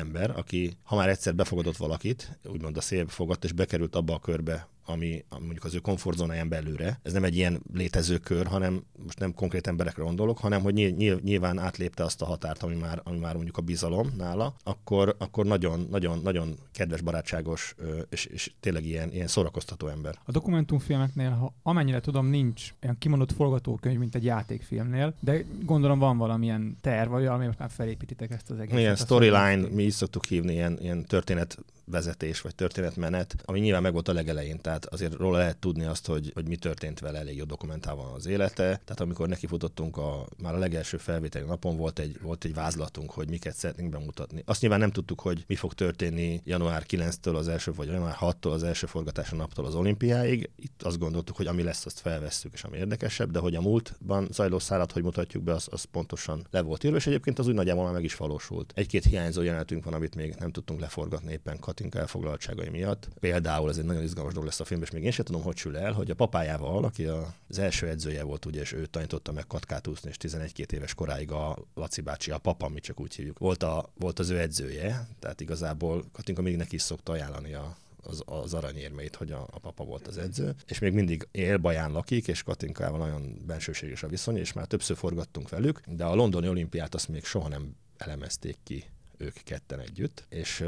ember, 0.00 0.30
aki 0.36 0.76
ha 0.82 0.96
már 0.96 1.08
egyszer 1.08 1.34
befogadott 1.34 1.76
valakit, 1.76 2.38
úgymond 2.44 2.76
a 2.76 2.80
szélbe 2.80 3.10
fogadt, 3.10 3.44
és 3.44 3.52
bekerült 3.52 3.96
abba 3.96 4.14
a 4.14 4.18
körbe, 4.18 4.68
ami, 4.90 5.24
mondjuk 5.40 5.64
az 5.64 5.74
ő 5.74 5.78
komfortzónáján 5.78 6.48
belőle. 6.48 6.98
Ez 7.02 7.12
nem 7.12 7.24
egy 7.24 7.36
ilyen 7.36 7.60
létező 7.72 8.18
kör, 8.18 8.46
hanem 8.46 8.82
most 9.04 9.18
nem 9.18 9.34
konkrét 9.34 9.66
emberekre 9.66 10.02
gondolok, 10.02 10.38
hanem 10.38 10.62
hogy 10.62 10.94
nyilván 11.22 11.58
átlépte 11.58 12.04
azt 12.04 12.22
a 12.22 12.24
határt, 12.24 12.62
ami 12.62 12.74
már, 12.74 13.00
ami 13.04 13.18
már 13.18 13.34
mondjuk 13.34 13.56
a 13.56 13.62
bizalom 13.62 14.12
nála, 14.16 14.54
akkor, 14.62 15.14
akkor 15.18 15.46
nagyon, 15.46 15.86
nagyon, 15.90 16.20
nagyon 16.22 16.58
kedves, 16.72 17.00
barátságos 17.00 17.74
és, 18.10 18.24
és 18.24 18.52
tényleg 18.60 18.84
ilyen, 18.84 19.12
ilyen 19.12 19.26
szórakoztató 19.26 19.88
ember. 19.88 20.18
A 20.24 20.30
dokumentumfilmeknél, 20.30 21.30
ha 21.30 21.54
amennyire 21.62 22.00
tudom, 22.00 22.26
nincs 22.26 22.74
olyan 22.82 22.98
kimondott 22.98 23.32
forgatókönyv, 23.32 23.98
mint 23.98 24.14
egy 24.14 24.24
játékfilmnél, 24.24 25.14
de 25.20 25.44
gondolom 25.62 25.98
van 25.98 26.18
valamilyen 26.18 26.76
terv, 26.80 27.10
vagy 27.10 27.24
valami, 27.24 27.46
most 27.46 27.58
már 27.58 27.70
felépítitek 27.70 28.30
ezt 28.30 28.50
az 28.50 28.58
egészet. 28.58 28.78
Igen, 28.78 28.96
storyline, 28.96 29.68
mi 29.68 29.82
is 29.82 29.94
szoktuk 29.94 30.24
hívni, 30.24 30.52
ilyen, 30.52 30.78
ilyen 30.80 31.04
történet 31.04 31.58
vezetés 31.90 32.40
vagy 32.40 32.54
történetmenet, 32.54 33.34
ami 33.44 33.60
nyilván 33.60 33.82
meg 33.82 33.92
volt 33.92 34.08
a 34.08 34.12
legelején, 34.12 34.60
tehát 34.60 34.86
azért 34.86 35.14
róla 35.14 35.38
lehet 35.38 35.56
tudni 35.56 35.84
azt, 35.84 36.06
hogy, 36.06 36.30
hogy 36.34 36.48
mi 36.48 36.56
történt 36.56 37.00
vele, 37.00 37.18
elég 37.18 37.36
jó 37.36 37.44
dokumentálva 37.44 38.12
az 38.12 38.26
élete. 38.26 38.62
Tehát 38.62 39.00
amikor 39.00 39.28
nekifutottunk, 39.28 39.96
a, 39.96 40.26
már 40.42 40.54
a 40.54 40.58
legelső 40.58 40.96
felvételi 40.96 41.44
napon 41.44 41.76
volt 41.76 41.98
egy, 41.98 42.20
volt 42.22 42.44
egy 42.44 42.54
vázlatunk, 42.54 43.10
hogy 43.10 43.28
miket 43.28 43.56
szeretnénk 43.56 43.90
bemutatni. 43.90 44.42
Azt 44.46 44.60
nyilván 44.60 44.80
nem 44.80 44.90
tudtuk, 44.90 45.20
hogy 45.20 45.44
mi 45.46 45.54
fog 45.54 45.72
történni 45.72 46.40
január 46.44 46.84
9-től 46.88 47.34
az 47.34 47.48
első, 47.48 47.72
vagy 47.72 47.86
január 47.86 48.16
6-tól 48.20 48.52
az 48.52 48.62
első 48.62 48.86
forgatási 48.86 49.36
naptól 49.36 49.66
az 49.66 49.74
olimpiáig. 49.74 50.50
Itt 50.56 50.82
azt 50.82 50.98
gondoltuk, 50.98 51.36
hogy 51.36 51.46
ami 51.46 51.62
lesz, 51.62 51.86
azt 51.86 52.00
felvesszük, 52.00 52.52
és 52.52 52.64
ami 52.64 52.76
érdekesebb, 52.76 53.30
de 53.30 53.38
hogy 53.38 53.54
a 53.54 53.60
múltban 53.60 54.28
zajló 54.30 54.58
szállat, 54.58 54.92
hogy 54.92 55.02
mutatjuk 55.02 55.42
be, 55.42 55.52
az, 55.52 55.68
az 55.70 55.84
pontosan 55.84 56.46
le 56.50 56.60
volt 56.60 56.84
írva, 56.84 56.96
és 56.96 57.06
egyébként 57.06 57.38
az 57.38 57.46
úgy 57.46 57.54
nagyjából 57.54 57.84
már 57.84 57.92
meg 57.92 58.04
is 58.04 58.16
valósult. 58.16 58.72
Egy-két 58.74 59.04
hiányzó 59.04 59.42
jelenetünk 59.42 59.84
van, 59.84 59.94
amit 59.94 60.14
még 60.14 60.34
nem 60.38 60.50
tudtunk 60.50 60.80
leforgatni 60.80 61.32
éppen 61.32 61.58
Katinka 61.80 61.98
elfoglaltságai 61.98 62.68
miatt. 62.68 63.08
Például 63.20 63.68
ez 63.68 63.76
egy 63.76 63.84
nagyon 63.84 64.02
izgalmas 64.02 64.32
dolog 64.32 64.48
lesz 64.48 64.60
a 64.60 64.64
film, 64.64 64.82
és 64.82 64.90
még 64.90 65.04
én 65.04 65.10
sem 65.10 65.24
tudom, 65.24 65.42
hogy 65.42 65.56
sül 65.56 65.76
el, 65.76 65.92
hogy 65.92 66.10
a 66.10 66.14
papájával, 66.14 66.84
aki 66.84 67.04
az 67.48 67.58
első 67.58 67.88
edzője 67.88 68.22
volt, 68.22 68.44
ugye, 68.44 68.60
és 68.60 68.72
ő 68.72 68.86
tanította 68.86 69.32
meg 69.32 69.46
katkát 69.46 69.86
úszni, 69.86 70.08
és 70.08 70.16
11-2 70.20 70.72
éves 70.72 70.94
koráig 70.94 71.30
a 71.30 71.58
Laci 71.74 72.00
bácsi, 72.00 72.30
a 72.30 72.38
papa, 72.38 72.68
mi 72.68 72.80
csak 72.80 73.00
úgy 73.00 73.14
hívjuk, 73.14 73.38
volt, 73.38 73.62
a, 73.62 73.90
volt 73.98 74.18
az 74.18 74.30
ő 74.30 74.38
edzője, 74.38 75.08
tehát 75.18 75.40
igazából 75.40 76.04
Katinka 76.12 76.42
még 76.42 76.56
neki 76.56 76.74
is 76.74 76.82
szokta 76.82 77.12
ajánlani 77.12 77.54
a, 77.54 77.76
az, 78.02 78.22
az 78.26 78.54
aranyérmeit, 78.54 79.16
hogy 79.16 79.32
a, 79.32 79.46
a 79.50 79.58
papa 79.58 79.84
volt 79.84 80.06
az 80.06 80.18
edző, 80.18 80.54
és 80.66 80.78
még 80.78 80.92
mindig 80.92 81.28
él, 81.30 81.56
Baján 81.56 81.92
lakik, 81.92 82.28
és 82.28 82.42
Katinkával 82.42 82.98
nagyon 82.98 83.42
bensőséges 83.46 84.02
a 84.02 84.08
viszony, 84.08 84.36
és 84.36 84.52
már 84.52 84.66
többször 84.66 84.96
forgattunk 84.96 85.48
velük, 85.48 85.80
de 85.86 86.04
a 86.04 86.14
londoni 86.14 86.48
olimpiát 86.48 86.94
azt 86.94 87.08
még 87.08 87.24
soha 87.24 87.48
nem 87.48 87.76
elemezték 87.96 88.56
ki 88.64 88.84
ők 89.20 89.34
ketten 89.44 89.80
együtt, 89.80 90.24
és 90.28 90.64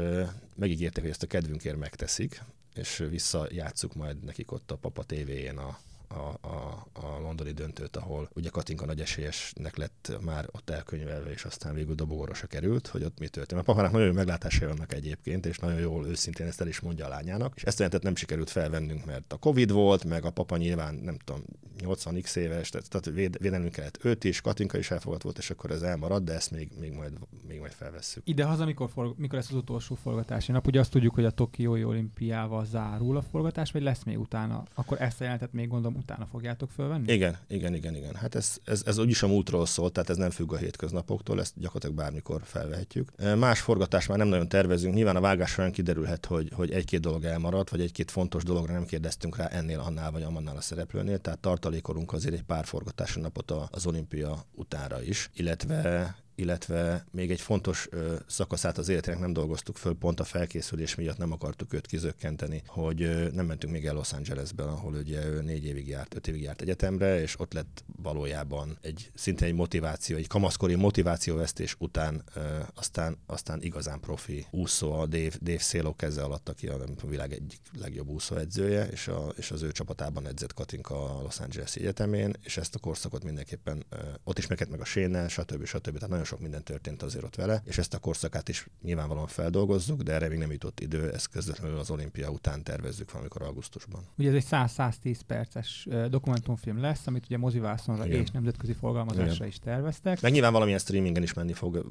megígértek, 0.55 1.01
hogy 1.01 1.11
ezt 1.11 1.23
a 1.23 1.27
kedvünkért 1.27 1.77
megteszik, 1.77 2.41
és 2.75 2.97
visszajátszuk 3.09 3.95
majd 3.95 4.23
nekik 4.23 4.51
ott 4.51 4.71
a 4.71 4.75
Papa 4.75 5.03
TV-jén 5.03 5.57
a, 5.57 5.79
a, 6.13 6.47
a, 6.47 6.87
a 6.93 7.19
londoni 7.19 7.51
döntőt, 7.51 7.97
ahol 7.97 8.29
ugye 8.33 8.49
Katinka 8.49 8.85
nagy 8.85 8.99
esélyesnek 8.99 9.77
lett 9.77 10.11
már 10.21 10.47
ott 10.51 10.69
elkönyvelve, 10.69 11.31
és 11.31 11.43
aztán 11.43 11.73
végül 11.73 11.95
dobogorosra 11.95 12.47
került, 12.47 12.87
hogy 12.87 13.03
ott 13.03 13.19
mi 13.19 13.27
történt. 13.27 13.61
A 13.61 13.63
papának 13.63 13.91
nagyon 13.91 14.07
jó 14.07 14.13
meglátásai 14.13 14.67
vannak 14.67 14.93
egyébként, 14.93 15.45
és 15.45 15.57
nagyon 15.57 15.79
jól 15.79 16.07
őszintén 16.07 16.47
ezt 16.47 16.61
el 16.61 16.67
is 16.67 16.79
mondja 16.79 17.05
a 17.05 17.09
lányának, 17.09 17.53
és 17.55 17.63
ezt 17.63 17.79
a 17.79 17.97
nem 18.01 18.15
sikerült 18.15 18.49
felvennünk, 18.49 19.05
mert 19.05 19.33
a 19.33 19.37
Covid 19.37 19.71
volt, 19.71 20.03
meg 20.05 20.25
a 20.25 20.29
papa 20.29 20.57
nyilván 20.57 20.95
nem 20.95 21.17
tudom, 21.17 21.43
80x 21.79 22.35
éves, 22.35 22.69
tehát, 22.69 22.89
tehát 22.89 23.05
véd, 23.05 23.37
védenünk 23.41 23.71
kellett 23.71 24.05
őt 24.05 24.23
is, 24.23 24.41
Katinka 24.41 24.77
is 24.77 24.91
elfogadt 24.91 25.23
volt, 25.23 25.37
és 25.37 25.49
akkor 25.49 25.71
ez 25.71 25.81
elmarad, 25.81 26.23
de 26.23 26.33
ezt 26.33 26.51
még, 26.51 26.71
még, 26.79 26.93
majd, 26.93 27.13
még 27.47 27.59
majd 27.59 27.71
felvesszük. 27.71 28.27
Ide 28.27 28.43
haza, 28.43 28.65
mikor, 28.65 28.89
forg- 28.89 29.17
mikor 29.17 29.37
lesz 29.37 29.49
az 29.49 29.55
utolsó 29.55 29.95
forgatási 29.95 30.51
nap? 30.51 30.67
Ugye 30.67 30.79
azt 30.79 30.91
tudjuk, 30.91 31.13
hogy 31.13 31.25
a 31.25 31.31
Tokiói 31.31 31.83
olimpiával 31.83 32.65
zárul 32.65 33.17
a 33.17 33.21
forgatás, 33.21 33.71
vagy 33.71 33.81
lesz 33.81 34.03
még 34.03 34.19
utána? 34.19 34.63
Akkor 34.73 35.01
ezt 35.01 35.21
a 35.21 35.23
jelentet 35.23 35.53
még 35.53 35.67
gondolom 35.67 36.02
utána 36.03 36.25
fogjátok 36.25 36.69
fölvenni? 36.69 37.13
Igen, 37.13 37.37
igen, 37.47 37.73
igen, 37.73 37.95
igen. 37.95 38.15
Hát 38.15 38.35
ez, 38.35 38.57
ez, 38.63 38.83
ez 38.85 38.97
úgyis 38.97 39.23
a 39.23 39.27
múltról 39.27 39.65
szól, 39.65 39.91
tehát 39.91 40.09
ez 40.09 40.17
nem 40.17 40.29
függ 40.29 40.53
a 40.53 40.57
hétköznapoktól, 40.57 41.39
ezt 41.39 41.53
gyakorlatilag 41.55 41.95
bármikor 41.95 42.41
felvehetjük. 42.43 43.11
Más 43.37 43.59
forgatás 43.59 44.05
már 44.05 44.17
nem 44.17 44.27
nagyon 44.27 44.47
tervezünk. 44.47 44.93
Nyilván 44.93 45.15
a 45.15 45.21
vágás 45.21 45.51
során 45.51 45.71
kiderülhet, 45.71 46.25
hogy, 46.25 46.51
hogy 46.55 46.71
egy-két 46.71 46.99
dolog 46.99 47.23
elmaradt, 47.23 47.69
vagy 47.69 47.81
egy-két 47.81 48.11
fontos 48.11 48.43
dologra 48.43 48.73
nem 48.73 48.85
kérdeztünk 48.85 49.37
rá 49.37 49.45
ennél, 49.45 49.79
annál 49.79 50.11
vagy 50.11 50.23
amannál 50.23 50.57
a 50.57 50.61
szereplőnél, 50.61 51.17
tehát 51.17 51.39
tartalékolunk 51.39 52.13
azért 52.13 52.33
egy 52.33 52.43
pár 52.43 52.65
forgatási 52.65 53.19
napot 53.19 53.51
az 53.51 53.85
olimpia 53.85 54.45
utára 54.51 55.01
is, 55.01 55.29
illetve 55.33 56.15
illetve 56.35 57.05
még 57.11 57.31
egy 57.31 57.41
fontos 57.41 57.87
ö, 57.89 58.15
szakaszát 58.27 58.77
az 58.77 58.89
életének 58.89 59.19
nem 59.19 59.33
dolgoztuk 59.33 59.77
föl, 59.77 59.95
pont 59.95 60.19
a 60.19 60.23
felkészülés 60.23 60.95
miatt 60.95 61.17
nem 61.17 61.31
akartuk 61.31 61.73
őt 61.73 61.87
kizökkenteni, 61.87 62.63
hogy 62.67 63.01
ö, 63.01 63.29
nem 63.31 63.45
mentünk 63.45 63.73
még 63.73 63.85
el 63.85 63.93
Los 63.93 64.13
Angelesben, 64.13 64.67
ahol 64.67 64.93
ugye 64.93 65.25
ő 65.25 65.41
négy 65.41 65.65
évig 65.65 65.87
járt, 65.87 66.15
öt 66.15 66.27
évig 66.27 66.41
járt 66.41 66.61
egyetemre, 66.61 67.21
és 67.21 67.39
ott 67.39 67.53
lett 67.53 67.83
valójában 68.01 68.77
egy 68.81 69.11
szinte 69.15 69.45
egy 69.45 69.53
motiváció, 69.53 70.17
egy 70.17 70.27
kamaszkori 70.27 70.75
motivációvesztés 70.75 71.75
után 71.79 72.23
ö, 72.33 72.39
aztán, 72.75 73.17
aztán 73.25 73.61
igazán 73.61 73.99
profi 73.99 74.45
úszó, 74.51 74.93
a 74.93 75.05
Dave, 75.05 75.31
Dave 75.41 75.59
Széló 75.59 75.95
keze 75.95 76.23
alatt, 76.23 76.49
aki 76.49 76.67
a, 76.67 76.75
a 77.01 77.07
világ 77.07 77.33
egyik 77.33 77.61
legjobb 77.79 78.07
úszóedzője, 78.07 78.87
és, 78.87 79.07
a, 79.07 79.33
és 79.35 79.51
az 79.51 79.61
ő 79.61 79.71
csapatában 79.71 80.27
edzett 80.27 80.53
Katinka 80.53 81.17
a 81.17 81.21
Los 81.21 81.39
Angeles 81.39 81.75
egyetemén, 81.75 82.35
és 82.43 82.57
ezt 82.57 82.75
a 82.75 82.79
korszakot 82.79 83.23
mindenképpen 83.23 83.85
ö, 83.89 83.95
ott 84.23 84.37
ismerkedett 84.37 84.73
meg 84.73 84.81
a 84.81 84.85
Sénnel, 84.85 85.27
stb. 85.27 85.65
stb. 85.65 85.93
Tehát 85.93 86.09
nagyon 86.09 86.22
sok 86.23 86.39
minden 86.39 86.63
történt 86.63 87.01
azért 87.03 87.23
ott 87.23 87.35
vele, 87.35 87.61
és 87.65 87.77
ezt 87.77 87.93
a 87.93 87.97
korszakát 87.97 88.49
is 88.49 88.67
nyilvánvalóan 88.81 89.27
feldolgozzuk, 89.27 90.01
de 90.01 90.13
erre 90.13 90.27
még 90.27 90.37
nem 90.37 90.51
jutott 90.51 90.79
idő, 90.79 91.11
ezt 91.11 91.29
közvetlenül 91.29 91.77
az 91.77 91.89
olimpia 91.89 92.29
után 92.29 92.63
tervezzük 92.63 93.11
valamikor 93.11 93.41
augusztusban. 93.41 94.01
Ugye 94.17 94.29
ez 94.29 94.35
egy 94.35 94.45
100-110 94.51 95.19
perces 95.27 95.87
dokumentumfilm 96.09 96.79
lesz, 96.79 97.07
amit 97.07 97.25
ugye 97.25 97.37
mozivászonra 97.37 98.07
és 98.07 98.31
nemzetközi 98.31 98.73
forgalmazásra 98.73 99.33
Igen. 99.33 99.47
is 99.47 99.59
terveztek. 99.59 100.21
Meg 100.21 100.31
nyilván 100.31 100.51
valamilyen 100.51 100.79
streamingen 100.79 101.23
is 101.23 101.33
menni 101.33 101.53
fog, 101.53 101.85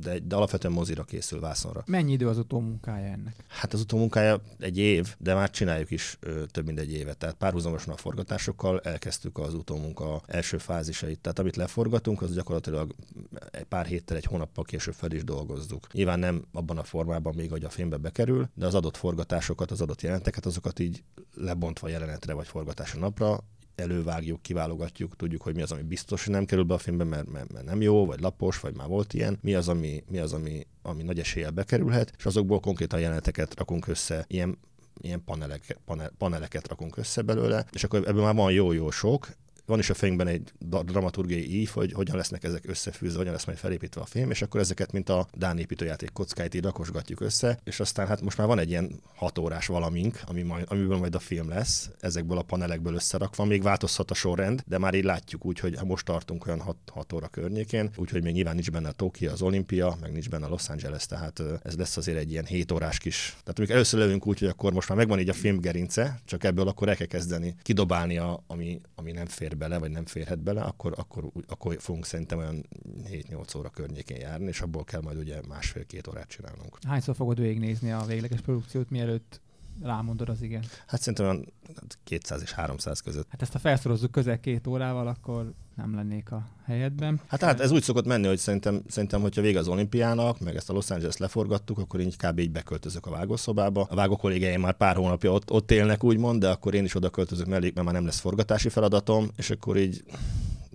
de, 0.00 0.18
de 0.18 0.36
alapvetően 0.36 0.72
mozira 0.72 1.04
készül 1.04 1.40
vászonra. 1.40 1.82
Mennyi 1.86 2.12
idő 2.12 2.28
az 2.28 2.38
utómunkája 2.38 3.06
ennek? 3.06 3.34
Hát 3.48 3.72
az 3.72 3.80
utómunkája 3.80 4.40
egy 4.58 4.78
év, 4.78 5.14
de 5.18 5.34
már 5.34 5.50
csináljuk 5.50 5.90
is 5.90 6.16
ö, 6.20 6.46
több 6.46 6.66
mint 6.66 6.78
egy 6.78 6.92
évet. 6.92 7.18
Tehát 7.18 7.34
párhuzamosan 7.34 7.92
a 7.94 7.96
forgatásokkal 7.96 8.80
elkezdtük 8.80 9.38
az 9.38 9.54
utómunka 9.54 10.22
első 10.26 10.58
fázisait. 10.58 11.20
Tehát 11.20 11.38
amit 11.38 11.56
leforgatunk, 11.56 12.22
az 12.22 12.34
gyakorlatilag 12.34 12.94
pár 13.68 13.86
héttel, 13.86 14.16
egy 14.16 14.24
hónappal 14.24 14.64
később 14.64 14.94
fel 14.94 15.10
is 15.10 15.24
dolgozzuk. 15.24 15.92
Nyilván 15.92 16.18
nem 16.18 16.44
abban 16.52 16.78
a 16.78 16.82
formában 16.82 17.34
még, 17.36 17.50
hogy 17.50 17.64
a 17.64 17.70
filmbe 17.70 17.96
bekerül, 17.96 18.48
de 18.54 18.66
az 18.66 18.74
adott 18.74 18.96
forgatásokat, 18.96 19.70
az 19.70 19.80
adott 19.80 20.02
jelenteket, 20.02 20.46
azokat 20.46 20.78
így 20.78 21.02
lebontva 21.34 21.88
jelenetre 21.88 22.32
vagy 22.32 22.46
forgatási 22.46 22.98
napra 22.98 23.44
elővágjuk, 23.74 24.42
kiválogatjuk, 24.42 25.16
tudjuk, 25.16 25.42
hogy 25.42 25.54
mi 25.54 25.62
az, 25.62 25.72
ami 25.72 25.82
biztos, 25.82 26.24
hogy 26.24 26.34
nem 26.34 26.44
kerül 26.44 26.64
be 26.64 26.74
a 26.74 26.78
filmbe, 26.78 27.04
mert, 27.04 27.30
mert, 27.30 27.52
mert 27.52 27.64
nem 27.64 27.80
jó, 27.80 28.06
vagy 28.06 28.20
lapos, 28.20 28.60
vagy 28.60 28.76
már 28.76 28.88
volt 28.88 29.14
ilyen, 29.14 29.38
mi 29.42 29.54
az, 29.54 29.68
ami, 29.68 30.04
mi 30.10 30.18
az, 30.18 30.32
ami, 30.32 30.66
ami 30.82 31.02
nagy 31.02 31.18
eséllyel 31.18 31.50
bekerülhet, 31.50 32.12
és 32.18 32.26
azokból 32.26 32.60
konkrétan 32.60 33.00
jeleneteket 33.00 33.54
rakunk 33.58 33.86
össze, 33.86 34.24
ilyen 34.28 34.58
ilyen 35.00 35.24
panelek, 35.24 35.78
panel, 35.84 36.12
paneleket 36.18 36.68
rakunk 36.68 36.96
össze 36.96 37.22
belőle, 37.22 37.66
és 37.72 37.84
akkor 37.84 38.08
ebből 38.08 38.22
már 38.22 38.34
van 38.34 38.52
jó-jó 38.52 38.90
sok, 38.90 39.28
van 39.68 39.78
is 39.78 39.90
a 39.90 39.94
fejünkben 39.94 40.26
egy 40.26 40.52
dramaturgiai 40.84 41.60
ív, 41.60 41.68
hogy 41.68 41.92
hogyan 41.92 42.16
lesznek 42.16 42.44
ezek 42.44 42.64
összefűzve, 42.66 43.18
hogyan 43.18 43.32
lesz 43.32 43.44
majd 43.44 43.58
felépítve 43.58 44.00
a 44.00 44.04
film, 44.04 44.30
és 44.30 44.42
akkor 44.42 44.60
ezeket, 44.60 44.92
mint 44.92 45.08
a 45.08 45.26
Dán 45.34 45.58
építőjáték 45.58 46.12
kockáit 46.12 46.54
így 46.54 46.62
rakosgatjuk 46.62 47.20
össze, 47.20 47.58
és 47.64 47.80
aztán 47.80 48.06
hát 48.06 48.20
most 48.20 48.36
már 48.38 48.46
van 48.46 48.58
egy 48.58 48.68
ilyen 48.68 49.00
hat 49.14 49.38
órás 49.38 49.66
valamink, 49.66 50.20
ami 50.26 50.42
majd, 50.42 50.64
amiből 50.68 50.98
majd 50.98 51.14
a 51.14 51.18
film 51.18 51.48
lesz, 51.48 51.90
ezekből 52.00 52.38
a 52.38 52.42
panelekből 52.42 52.94
összerakva, 52.94 53.44
még 53.44 53.62
változhat 53.62 54.10
a 54.10 54.14
sorrend, 54.14 54.62
de 54.66 54.78
már 54.78 54.94
így 54.94 55.04
látjuk 55.04 55.44
úgy, 55.44 55.58
hogy 55.58 55.78
most 55.84 56.04
tartunk 56.04 56.46
olyan 56.46 56.60
6, 56.60 56.76
6 56.92 57.12
óra 57.12 57.28
környékén, 57.28 57.90
úgyhogy 57.96 58.22
még 58.22 58.34
nyilván 58.34 58.54
nincs 58.54 58.70
benne 58.70 58.88
a 58.88 58.92
Tokio, 58.92 59.32
az 59.32 59.42
olimpia, 59.42 59.96
meg 60.00 60.12
nincs 60.12 60.28
benne 60.28 60.46
a 60.46 60.48
Los 60.48 60.68
Angeles, 60.68 61.06
tehát 61.06 61.42
ez 61.62 61.76
lesz 61.76 61.96
azért 61.96 62.18
egy 62.18 62.30
ilyen 62.30 62.44
7 62.44 62.72
órás 62.72 62.98
kis. 62.98 63.36
Tehát 63.42 63.58
amikor 63.58 63.74
először 63.74 64.00
lövünk 64.00 64.26
úgy, 64.26 64.38
hogy 64.38 64.48
akkor 64.48 64.72
most 64.72 64.88
már 64.88 64.98
megvan 64.98 65.20
így 65.20 65.28
a 65.28 65.32
film 65.32 65.60
gerince, 65.60 66.20
csak 66.24 66.44
ebből 66.44 66.68
akkor 66.68 66.88
el 66.88 66.96
kell 66.96 67.06
kezdeni 67.06 67.54
kidobálni, 67.62 68.18
a, 68.18 68.42
ami, 68.46 68.80
ami 68.94 69.12
nem 69.12 69.26
fér 69.26 69.56
bele, 69.58 69.78
vagy 69.78 69.90
nem 69.90 70.06
férhet 70.06 70.38
bele, 70.38 70.62
akkor, 70.62 70.94
akkor, 70.96 71.30
akkor 71.48 71.76
fogunk 71.80 72.06
szerintem 72.06 72.38
olyan 72.38 72.66
7-8 73.10 73.56
óra 73.58 73.68
környékén 73.68 74.20
járni, 74.20 74.46
és 74.46 74.60
abból 74.60 74.84
kell 74.84 75.00
majd 75.00 75.18
ugye 75.18 75.40
másfél-két 75.48 76.06
órát 76.06 76.28
csinálnunk. 76.28 76.78
Hányszor 76.86 77.14
fogod 77.14 77.40
végignézni 77.40 77.92
a 77.92 78.04
végleges 78.06 78.40
produkciót, 78.40 78.90
mielőtt 78.90 79.40
rámondod 79.82 80.28
az 80.28 80.42
igen? 80.42 80.64
Hát 80.86 81.00
szerintem 81.00 81.24
olyan 81.24 81.52
200 82.04 82.42
és 82.42 82.52
300 82.52 83.00
között. 83.00 83.26
Hát 83.30 83.42
ezt 83.42 83.54
a 83.54 83.58
felszorozzuk 83.58 84.10
közel 84.10 84.40
két 84.40 84.66
órával, 84.66 85.06
akkor 85.06 85.52
nem 85.76 85.94
lennék 85.94 86.30
a 86.30 86.48
helyedben. 86.64 87.20
Hát, 87.26 87.40
hát 87.40 87.60
ez 87.60 87.70
úgy 87.70 87.82
szokott 87.82 88.06
menni, 88.06 88.26
hogy 88.26 88.38
szerintem, 88.38 88.82
szerintem 88.88 89.20
hogyha 89.20 89.42
vége 89.42 89.58
az 89.58 89.68
olimpiának, 89.68 90.40
meg 90.40 90.56
ezt 90.56 90.70
a 90.70 90.72
Los 90.72 90.90
Angeles 90.90 91.16
leforgattuk, 91.16 91.78
akkor 91.78 92.00
így 92.00 92.16
kb. 92.16 92.38
így 92.38 92.50
beköltözök 92.50 93.06
a 93.06 93.10
vágószobába. 93.10 93.86
A 93.90 93.94
vágó 93.94 94.16
kollégáim 94.16 94.60
már 94.60 94.76
pár 94.76 94.96
hónapja 94.96 95.32
ott, 95.32 95.50
ott 95.50 95.70
élnek, 95.70 96.04
úgymond, 96.04 96.40
de 96.40 96.48
akkor 96.48 96.74
én 96.74 96.84
is 96.84 96.94
oda 96.94 97.10
költözök 97.10 97.46
mellé, 97.46 97.72
mert 97.74 97.86
már 97.86 97.94
nem 97.94 98.04
lesz 98.04 98.20
forgatási 98.20 98.68
feladatom, 98.68 99.28
és 99.36 99.50
akkor 99.50 99.76
így 99.76 100.02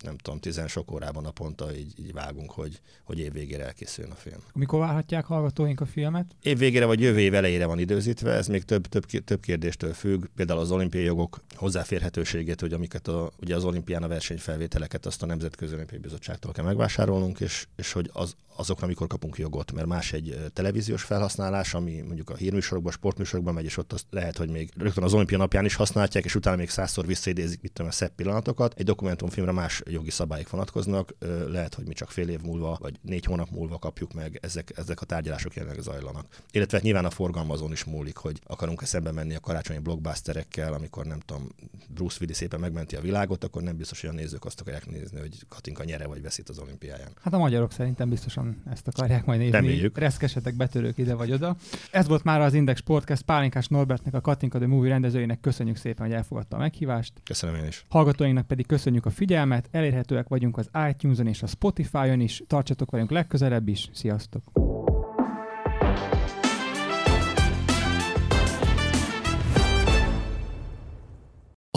nem 0.03 0.17
tudom, 0.17 0.39
tizen 0.39 0.67
sok 0.67 0.91
órában 0.91 1.23
naponta 1.23 1.75
így, 1.75 1.99
így 1.99 2.13
vágunk, 2.13 2.51
hogy, 2.51 2.79
hogy 3.03 3.19
év 3.19 3.33
végére 3.33 3.65
elkészüljön 3.65 4.13
a 4.13 4.15
film. 4.15 4.39
Mikor 4.53 4.79
várhatják 4.79 5.25
hallgatóink 5.25 5.81
a 5.81 5.85
filmet? 5.85 6.35
Év 6.41 6.57
végére 6.57 6.85
vagy 6.85 7.01
jövő 7.01 7.19
év 7.19 7.33
elejére 7.33 7.65
van 7.65 7.79
időzítve, 7.79 8.31
ez 8.31 8.47
még 8.47 8.63
több, 8.63 8.87
több, 8.87 9.05
több 9.05 9.39
kérdéstől 9.41 9.93
függ, 9.93 10.25
például 10.35 10.59
az 10.59 10.71
olimpiai 10.71 11.03
jogok 11.03 11.41
hozzáférhetőségét, 11.55 12.61
hogy 12.61 12.73
amiket 12.73 13.07
a, 13.07 13.31
ugye 13.41 13.55
az 13.55 13.63
olimpián 13.63 14.03
a 14.03 14.07
versenyfelvételeket 14.07 15.05
azt 15.05 15.23
a 15.23 15.25
Nemzetközi 15.25 15.73
Olimpiai 15.73 16.01
Bizottságtól 16.01 16.51
kell 16.51 16.65
megvásárolnunk, 16.65 17.39
és, 17.39 17.67
és 17.75 17.91
hogy 17.91 18.09
az, 18.13 18.35
azokra 18.55 18.87
mikor 18.87 19.07
kapunk 19.07 19.37
jogot, 19.37 19.71
mert 19.71 19.87
más 19.87 20.13
egy 20.13 20.37
televíziós 20.53 21.03
felhasználás, 21.03 21.73
ami 21.73 22.01
mondjuk 22.01 22.29
a 22.29 22.35
hírműsorokban, 22.35 22.91
sportműsorokban 22.91 23.53
megy, 23.53 23.65
és 23.65 23.77
ott 23.77 23.93
azt 23.93 24.05
lehet, 24.09 24.37
hogy 24.37 24.49
még 24.49 24.71
rögtön 24.77 25.03
az 25.03 25.13
olimpia 25.13 25.37
napján 25.37 25.65
is 25.65 25.75
használják, 25.75 26.25
és 26.25 26.35
utána 26.35 26.55
még 26.55 26.69
százszor 26.69 27.05
visszaidézik, 27.05 27.61
mit 27.61 27.71
tudom, 27.71 27.87
a 27.87 27.93
szebb 27.93 28.15
pillanatokat. 28.15 28.73
Egy 28.77 28.85
dokumentumfilmre 28.85 29.51
más 29.51 29.81
jogi 29.85 30.09
szabályok 30.09 30.49
vonatkoznak, 30.49 31.15
lehet, 31.47 31.73
hogy 31.73 31.87
mi 31.87 31.93
csak 31.93 32.11
fél 32.11 32.29
év 32.29 32.41
múlva, 32.41 32.77
vagy 32.81 32.99
négy 33.01 33.25
hónap 33.25 33.49
múlva 33.49 33.79
kapjuk 33.79 34.13
meg, 34.13 34.39
ezek, 34.41 34.71
ezek 34.75 35.01
a 35.01 35.05
tárgyalások 35.05 35.55
jelenleg 35.55 35.81
zajlanak. 35.81 36.25
Illetve 36.51 36.79
nyilván 36.81 37.05
a 37.05 37.09
forgalmazón 37.09 37.71
is 37.71 37.83
múlik, 37.83 38.17
hogy 38.17 38.41
akarunk-e 38.43 38.85
szembe 38.85 39.11
menni 39.11 39.35
a 39.35 39.39
karácsonyi 39.39 39.79
blockbusterekkel, 39.79 40.73
amikor 40.73 41.05
nem 41.05 41.19
tudom, 41.19 41.49
Bruce 41.87 42.17
Willis 42.19 42.37
szépen 42.37 42.59
megmenti 42.59 42.95
a 42.95 43.01
világot, 43.01 43.43
akkor 43.43 43.61
nem 43.61 43.77
biztos, 43.77 44.01
hogy 44.01 44.09
a 44.09 44.13
nézők 44.13 44.45
azt 44.45 44.61
akarják 44.61 44.89
nézni, 44.89 45.19
hogy 45.19 45.45
Katinka 45.47 45.83
nyere 45.83 46.07
vagy 46.07 46.21
veszít 46.21 46.49
az 46.49 46.59
olimpiáján. 46.59 47.11
Hát 47.21 47.33
a 47.33 47.37
magyarok 47.37 47.71
szerintem 47.71 48.09
biztosan 48.09 48.42
ezt 48.71 48.87
akarják 48.87 49.25
majd 49.25 49.39
nézni. 49.39 49.55
Reméljük. 49.55 49.97
Reszkesetek 49.97 50.55
betörők 50.55 50.97
ide 50.97 51.15
vagy 51.15 51.31
oda. 51.31 51.55
Ez 51.91 52.07
volt 52.07 52.23
már 52.23 52.41
az 52.41 52.53
Index 52.53 52.79
Podcast 52.79 53.21
Pálinkás 53.21 53.67
Norbertnek, 53.67 54.13
a 54.13 54.21
Katinka 54.21 54.57
The 54.57 54.67
Movie 54.67 54.89
rendezőjének. 54.89 55.39
Köszönjük 55.39 55.75
szépen, 55.75 56.05
hogy 56.05 56.15
elfogadta 56.15 56.55
a 56.55 56.59
meghívást. 56.59 57.13
Köszönöm 57.23 57.55
én 57.55 57.65
is. 57.65 57.85
Hallgatóinknak 57.89 58.47
pedig 58.47 58.65
köszönjük 58.65 59.05
a 59.05 59.09
figyelmet. 59.09 59.67
Elérhetőek 59.71 60.27
vagyunk 60.27 60.57
az 60.57 60.69
iTunes-on 60.89 61.27
és 61.27 61.43
a 61.43 61.47
Spotify-on 61.47 62.19
is. 62.19 62.43
Tartsatok 62.47 62.91
velünk 62.91 63.11
legközelebb 63.11 63.67
is. 63.67 63.89
Sziasztok! 63.93 64.43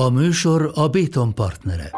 A 0.00 0.08
műsor 0.08 0.70
a 0.74 0.88
Béton 0.88 1.34
partnere. 1.34 1.90